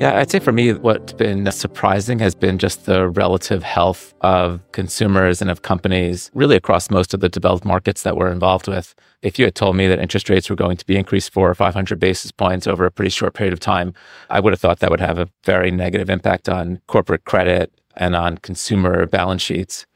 Yeah, 0.02 0.18
I'd 0.18 0.32
say 0.32 0.40
for 0.40 0.50
me, 0.50 0.72
what's 0.72 1.12
been 1.12 1.48
surprising 1.52 2.18
has 2.18 2.34
been 2.34 2.58
just 2.58 2.86
the 2.86 3.08
relative 3.08 3.62
health 3.62 4.14
of 4.20 4.60
consumers 4.72 5.40
and 5.40 5.48
of 5.48 5.62
companies, 5.62 6.28
really 6.34 6.56
across 6.56 6.90
most 6.90 7.14
of 7.14 7.20
the 7.20 7.28
developed 7.28 7.64
markets 7.64 8.02
that 8.02 8.16
we're 8.16 8.32
involved 8.32 8.66
with. 8.66 8.96
If 9.22 9.38
you 9.38 9.44
had 9.44 9.54
told 9.54 9.76
me 9.76 9.86
that 9.86 10.00
interest 10.00 10.28
rates 10.28 10.50
were 10.50 10.56
going 10.56 10.76
to 10.76 10.86
be 10.86 10.96
increased 10.96 11.32
four 11.32 11.48
or 11.48 11.54
500 11.54 12.00
basis 12.00 12.32
points 12.32 12.66
over 12.66 12.84
a 12.84 12.90
pretty 12.90 13.10
short 13.10 13.34
period 13.34 13.52
of 13.52 13.60
time, 13.60 13.94
I 14.28 14.40
would 14.40 14.52
have 14.52 14.60
thought 14.60 14.80
that 14.80 14.90
would 14.90 14.98
have 14.98 15.18
a 15.18 15.28
very 15.44 15.70
negative 15.70 16.10
impact 16.10 16.48
on 16.48 16.80
corporate 16.88 17.24
credit 17.24 17.72
and 17.96 18.16
on 18.16 18.38
consumer 18.38 19.06
balance 19.06 19.42
sheets. 19.42 19.86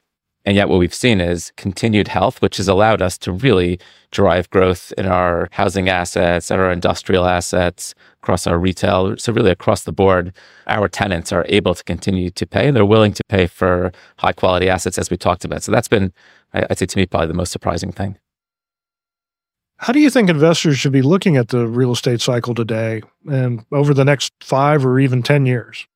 And 0.47 0.55
yet, 0.55 0.69
what 0.69 0.79
we've 0.79 0.93
seen 0.93 1.19
is 1.19 1.51
continued 1.57 2.07
health, 2.07 2.41
which 2.41 2.55
has 2.55 2.69
allowed 2.69 3.01
us 3.01 3.17
to 3.17 3.33
really 3.33 3.81
drive 4.11 4.49
growth 4.49 4.93
in 4.97 5.05
our 5.05 5.49
housing 5.51 5.89
assets, 5.89 6.49
our 6.51 6.71
industrial 6.71 7.25
assets, 7.25 7.93
across 8.23 8.47
our 8.47 8.57
retail. 8.57 9.17
So, 9.17 9.33
really, 9.33 9.51
across 9.51 9.83
the 9.83 9.91
board, 9.91 10.31
our 10.67 10.87
tenants 10.87 11.33
are 11.33 11.45
able 11.49 11.75
to 11.75 11.83
continue 11.83 12.29
to 12.29 12.47
pay 12.47 12.65
and 12.65 12.77
they're 12.77 12.85
willing 12.85 13.11
to 13.11 13.23
pay 13.27 13.45
for 13.45 13.91
high 14.19 14.31
quality 14.31 14.69
assets, 14.69 14.97
as 14.97 15.09
we 15.09 15.17
talked 15.17 15.43
about. 15.43 15.63
So, 15.63 15.73
that's 15.73 15.89
been, 15.89 16.13
I'd 16.53 16.77
say 16.77 16.85
to 16.85 16.97
me, 16.97 17.05
probably 17.07 17.27
the 17.27 17.33
most 17.33 17.51
surprising 17.51 17.91
thing. 17.91 18.17
How 19.79 19.91
do 19.91 19.99
you 19.99 20.09
think 20.09 20.29
investors 20.29 20.79
should 20.79 20.93
be 20.93 21.01
looking 21.01 21.35
at 21.35 21.49
the 21.49 21.67
real 21.67 21.91
estate 21.91 22.21
cycle 22.21 22.55
today 22.55 23.01
and 23.29 23.65
over 23.73 23.93
the 23.93 24.05
next 24.05 24.31
five 24.39 24.85
or 24.85 24.97
even 24.97 25.23
10 25.23 25.45
years? 25.45 25.87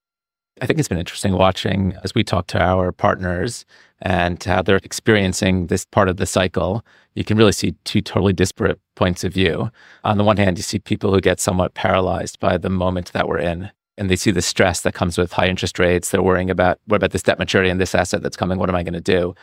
I 0.62 0.67
think 0.67 0.78
it's 0.78 0.88
been 0.88 1.00
interesting 1.00 1.34
watching 1.34 1.97
as 2.04 2.13
we 2.13 2.24
talk 2.24 2.45
to 2.47 2.62
our 2.62 2.91
partners 2.91 3.65
and 4.00 4.41
how 4.43 4.62
they're 4.62 4.78
experiencing 4.78 5.67
this 5.67 5.86
part 5.86 6.08
of 6.08 6.17
the 6.17 6.28
cycle. 6.28 6.86
You 7.15 7.24
can 7.24 7.36
really 7.36 7.52
see 7.52 7.74
two 7.84 8.00
totally 8.00 8.32
disparate 8.32 8.80
points 8.95 9.24
of 9.24 9.34
view. 9.34 9.71
On 10.04 10.19
the 10.19 10.24
one 10.24 10.38
hand, 10.38 10.60
you 10.60 10.63
see 10.63 10.78
people 10.78 11.12
who 11.12 11.19
get 11.19 11.39
somewhat 11.39 11.74
paralyzed 11.74 12.39
by 12.39 12.60
the 12.60 12.69
moment 12.69 13.12
that 13.13 13.28
we're 13.28 13.39
in. 13.39 13.71
And 13.97 14.10
they 14.10 14.15
see 14.15 14.30
the 14.30 14.41
stress 14.41 14.82
that 14.82 14.93
comes 14.93 15.17
with 15.17 15.34
high 15.34 15.47
interest 15.47 15.80
rates. 15.80 16.12
They're 16.12 16.21
worrying 16.21 16.52
about 16.52 16.80
what 16.86 16.97
about 16.97 17.12
this 17.12 17.24
debt 17.24 17.39
maturity 17.39 17.71
and 17.71 17.82
this 17.82 17.95
asset 17.95 18.21
that's 18.21 18.38
coming? 18.38 18.60
What 18.60 18.69
am 18.69 18.76
I 18.76 18.84
going 18.84 18.93
to 18.93 19.02
do? 19.02 19.34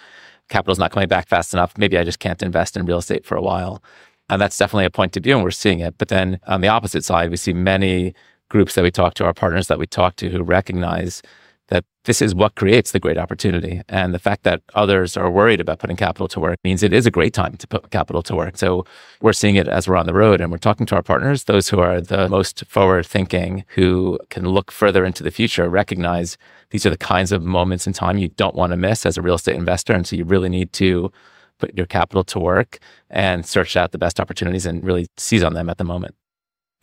Capital's 0.49 0.79
not 0.79 0.93
coming 0.93 1.09
back 1.09 1.27
fast 1.27 1.53
enough. 1.53 1.77
Maybe 1.77 1.99
I 1.99 2.05
just 2.05 2.21
can't 2.21 2.43
invest 2.45 2.77
in 2.77 2.87
real 2.87 2.99
estate 2.99 3.27
for 3.27 3.37
a 3.37 3.43
while. 3.43 3.83
And 4.31 4.41
that's 4.41 4.57
definitely 4.57 4.85
a 4.85 4.91
point 4.91 5.17
of 5.17 5.25
view, 5.25 5.35
and 5.35 5.43
we're 5.43 5.51
seeing 5.51 5.81
it. 5.81 5.97
But 5.99 6.09
then 6.09 6.39
on 6.47 6.61
the 6.61 6.69
opposite 6.69 7.05
side, 7.05 7.31
we 7.31 7.37
see 7.37 7.53
many 7.53 8.15
groups 8.49 8.75
that 8.75 8.83
we 8.83 8.91
talk 8.91 9.15
to, 9.15 9.25
our 9.25 9.35
partners 9.35 9.69
that 9.69 9.79
we 9.79 9.87
talk 9.87 10.17
to, 10.17 10.31
who 10.31 10.43
recognize 10.43 11.23
that 11.69 11.85
this 12.05 12.23
is 12.23 12.35
what 12.35 12.55
creates 12.55 12.93
the 12.93 13.01
great 13.01 13.19
opportunity. 13.19 13.83
And 13.89 14.15
the 14.15 14.19
fact 14.19 14.43
that 14.45 14.63
others 14.75 15.17
are 15.17 15.31
worried 15.31 15.61
about 15.61 15.79
putting 15.79 15.97
capital 15.97 16.27
to 16.29 16.41
work 16.41 16.59
means 16.65 16.83
it 16.83 16.95
is 16.95 17.07
a 17.07 17.11
great 17.11 17.35
time 17.35 17.57
to 17.59 17.67
put 17.67 17.91
capital 17.91 18.23
to 18.23 18.35
work. 18.35 18.57
So 18.57 18.87
we're 19.21 19.35
seeing 19.35 19.57
it 19.57 19.69
as 19.69 19.87
we're 19.87 19.97
on 19.97 20.07
the 20.07 20.15
road 20.15 20.41
and 20.41 20.51
we're 20.51 20.59
talking 20.59 20.87
to 20.87 20.97
our 20.97 21.03
partners, 21.03 21.45
those 21.45 21.69
who 21.69 21.79
are 21.81 22.01
the 22.01 22.29
most 22.29 22.65
forward 22.67 23.07
thinking, 23.07 23.65
who 23.69 24.19
can 24.31 24.49
look 24.49 24.71
further 24.71 25.05
into 25.05 25.23
the 25.23 25.31
future, 25.31 25.69
recognize 25.69 26.39
these 26.71 26.87
are 26.87 26.91
the 26.91 26.97
kinds 26.97 27.33
of 27.33 27.43
moments 27.43 27.87
in 27.87 27.93
time 27.93 28.17
you 28.17 28.29
don't 28.29 28.55
want 28.55 28.73
to 28.73 28.77
miss 28.77 29.05
as 29.05 29.19
a 29.19 29.23
real 29.23 29.35
estate 29.35 29.57
investor. 29.57 29.93
And 29.93 30.07
so 30.07 30.17
you 30.17 30.25
really 30.25 30.49
need 30.49 30.73
to 30.75 31.13
put 31.59 31.77
your 31.77 31.87
capital 31.87 32.25
to 32.25 32.39
work 32.39 32.79
and 33.11 33.45
search 33.45 33.77
out 33.77 33.93
the 33.93 33.99
best 33.99 34.21
opportunities 34.21 34.65
and 34.65 34.83
really 34.83 35.09
seize 35.19 35.43
on 35.43 35.55
them 35.55 35.69
at 35.69 35.77
the 35.77 35.85
moment. 35.85 36.15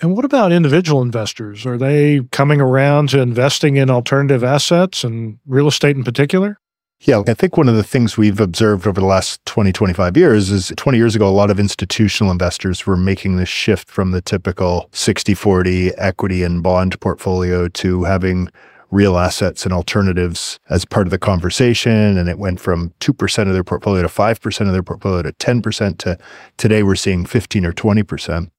And 0.01 0.15
what 0.15 0.25
about 0.25 0.51
individual 0.51 1.01
investors? 1.01 1.65
Are 1.65 1.77
they 1.77 2.21
coming 2.31 2.59
around 2.59 3.09
to 3.09 3.21
investing 3.21 3.77
in 3.77 3.89
alternative 3.89 4.43
assets 4.43 5.03
and 5.03 5.39
real 5.45 5.67
estate 5.67 5.95
in 5.95 6.03
particular? 6.03 6.57
Yeah, 7.01 7.21
I 7.27 7.33
think 7.33 7.57
one 7.57 7.69
of 7.69 7.75
the 7.75 7.83
things 7.83 8.17
we've 8.17 8.39
observed 8.39 8.87
over 8.87 8.99
the 8.99 9.05
last 9.05 9.45
20, 9.45 9.71
25 9.71 10.17
years 10.17 10.49
is 10.49 10.71
20 10.75 10.97
years 10.97 11.15
ago, 11.15 11.27
a 11.27 11.29
lot 11.29 11.51
of 11.51 11.59
institutional 11.59 12.31
investors 12.31 12.85
were 12.85 12.97
making 12.97 13.35
this 13.35 13.49
shift 13.49 13.89
from 13.89 14.11
the 14.11 14.21
typical 14.21 14.89
60 14.91 15.33
40 15.33 15.93
equity 15.95 16.43
and 16.43 16.63
bond 16.63 16.99
portfolio 17.01 17.67
to 17.69 18.05
having 18.05 18.49
real 18.91 19.17
assets 19.17 19.65
and 19.65 19.73
alternatives 19.73 20.57
as 20.69 20.85
part 20.85 21.05
of 21.05 21.11
the 21.11 21.17
conversation. 21.17 22.17
And 22.17 22.29
it 22.29 22.39
went 22.39 22.59
from 22.59 22.93
2% 23.01 23.47
of 23.47 23.53
their 23.53 23.63
portfolio 23.63 24.01
to 24.01 24.07
5% 24.07 24.61
of 24.61 24.73
their 24.73 24.83
portfolio 24.83 25.21
to 25.23 25.33
10% 25.33 25.97
to 25.99 26.17
today 26.57 26.81
we're 26.81 26.95
seeing 26.95 27.25
15 27.25 27.65
or 27.65 27.73
20% 27.73 28.49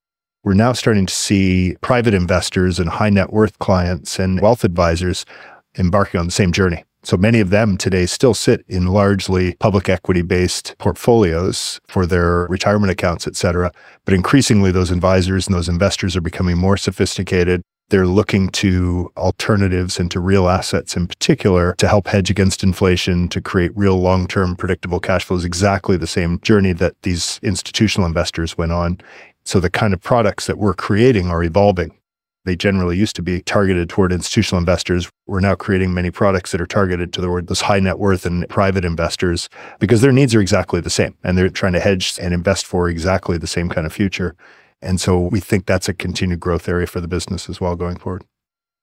we're 0.47 0.55
now 0.55 0.73
starting 0.73 1.07
to 1.07 1.13
see 1.13 1.77
private 1.81 2.15
investors 2.15 2.79
and 2.79 2.89
high 2.89 3.11
net 3.11 3.33
worth 3.33 3.59
clients 3.59 4.21
and 4.21 4.41
wealth 4.41 4.63
advisors 4.63 5.27
embarking 5.77 6.21
on 6.21 6.27
the 6.27 6.33
same 6.33 6.53
journey. 6.53 6.85
So 7.03 7.17
many 7.17 7.41
of 7.41 7.51
them 7.51 7.77
today 7.77 8.07
still 8.07 8.33
sit 8.33 8.65
in 8.69 8.87
largely 8.87 9.57
public 9.57 9.89
equity 9.89 10.23
based 10.23 10.77
portfolios 10.79 11.81
for 11.89 12.07
their 12.07 12.47
retirement 12.47 12.93
accounts, 12.93 13.27
et 13.27 13.35
cetera. 13.35 13.73
But 14.05 14.15
increasingly, 14.15 14.71
those 14.71 14.93
advisors 14.93 15.49
and 15.49 15.55
those 15.55 15.69
investors 15.69 16.15
are 16.15 16.21
becoming 16.21 16.57
more 16.57 16.77
sophisticated. 16.77 17.63
They're 17.89 18.07
looking 18.07 18.49
to 18.51 19.11
alternatives 19.17 19.99
and 19.99 20.11
to 20.13 20.21
real 20.21 20.49
assets 20.49 20.97
in 20.97 21.09
particular 21.09 21.75
to 21.79 21.89
help 21.89 22.07
hedge 22.07 22.31
against 22.31 22.63
inflation, 22.63 23.29
to 23.31 23.41
create 23.41 23.77
real 23.77 23.99
long 23.99 24.29
term 24.29 24.55
predictable 24.55 25.01
cash 25.01 25.25
flows, 25.25 25.45
exactly 25.45 25.97
the 25.97 26.07
same 26.07 26.39
journey 26.41 26.73
that 26.75 26.95
these 27.03 27.41
institutional 27.43 28.07
investors 28.07 28.57
went 28.57 28.71
on. 28.71 29.01
So 29.47 29.61
the 29.61 29.71
kind 29.71 29.95
of 29.95 30.03
products 30.03 30.47
that 30.47 30.59
we're 30.59 30.75
creating 30.75 31.31
are 31.31 31.43
evolving. 31.43 31.97
They 32.45 32.57
generally 32.57 32.97
used 32.97 33.17
to 33.17 33.23
be 33.23 33.43
targeted 33.43 33.89
toward 33.89 34.13
institutional 34.13 34.59
investors. 34.59 35.09
We're 35.27 35.41
now 35.41 35.55
creating 35.55 35.95
many 35.95 36.11
products 36.11 36.51
that 36.51 36.61
are 36.61 36.67
targeted 36.67 37.13
to 37.15 37.21
those 37.21 37.61
high 37.61 37.81
net 37.81 37.99
worth 37.99 38.27
and 38.27 38.49
private 38.49 38.85
investors 38.85 39.49
because 39.79 40.01
their 40.01 40.13
needs 40.13 40.35
are 40.35 40.41
exactly 40.41 40.81
the 40.81 40.91
same 40.91 41.17
and 41.25 41.39
they're 41.39 41.49
trying 41.49 41.73
to 41.75 41.81
hedge 41.81 42.19
and 42.21 42.35
invest 42.35 42.67
for 42.67 42.89
exactly 42.89 43.39
the 43.39 43.47
same 43.47 43.69
kind 43.69 43.87
of 43.87 43.93
future. 43.93 44.35
And 44.83 45.01
so 45.01 45.19
we 45.19 45.41
think 45.41 45.67
that's 45.67 45.89
a 45.89 45.95
continued 45.95 46.41
growth 46.41 46.69
area 46.69 46.87
for 46.87 47.01
the 47.01 47.09
business 47.09 47.49
as 47.49 47.61
well 47.61 47.77
going 47.77 47.99
forward. 47.99 48.25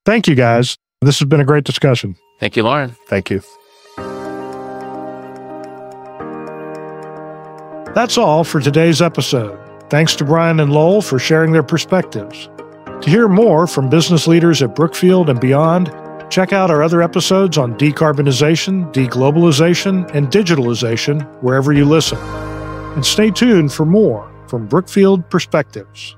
Thank 0.06 0.28
you, 0.28 0.36
guys. 0.36 0.78
This 1.02 1.20
has 1.20 1.28
been 1.28 1.42
a 1.42 1.46
great 1.46 1.66
discussion. 1.66 2.16
Thank 2.40 2.56
you, 2.56 2.64
Lauren. 2.64 2.96
Thank 3.08 3.30
you. 3.30 3.42
That's 7.94 8.18
all 8.18 8.44
for 8.44 8.60
today's 8.60 9.02
episode. 9.02 9.63
Thanks 9.94 10.16
to 10.16 10.26
Brian 10.26 10.60
and 10.60 10.74
Lowell 10.74 11.04
for 11.04 11.20
sharing 11.20 11.52
their 11.52 11.62
perspectives. 11.62 12.50
To 13.02 13.04
hear 13.12 13.28
more 13.28 13.68
from 13.68 13.92
business 13.92 14.26
leaders 14.26 14.64
at 14.64 14.74
Brookfield 14.74 15.30
and 15.30 15.40
beyond, 15.40 15.94
check 16.32 16.52
out 16.52 16.72
our 16.72 16.82
other 16.82 17.04
episodes 17.04 17.60
on 17.60 17.78
decarbonization, 17.78 18.92
deglobalization, 18.92 20.10
and 20.16 20.30
digitalization 20.30 21.32
wherever 21.44 21.72
you 21.74 21.86
listen. 21.86 22.18
And 22.18 23.06
stay 23.06 23.30
tuned 23.30 23.72
for 23.72 23.86
more 23.86 24.34
from 24.48 24.66
Brookfield 24.66 25.30
Perspectives. 25.30 26.18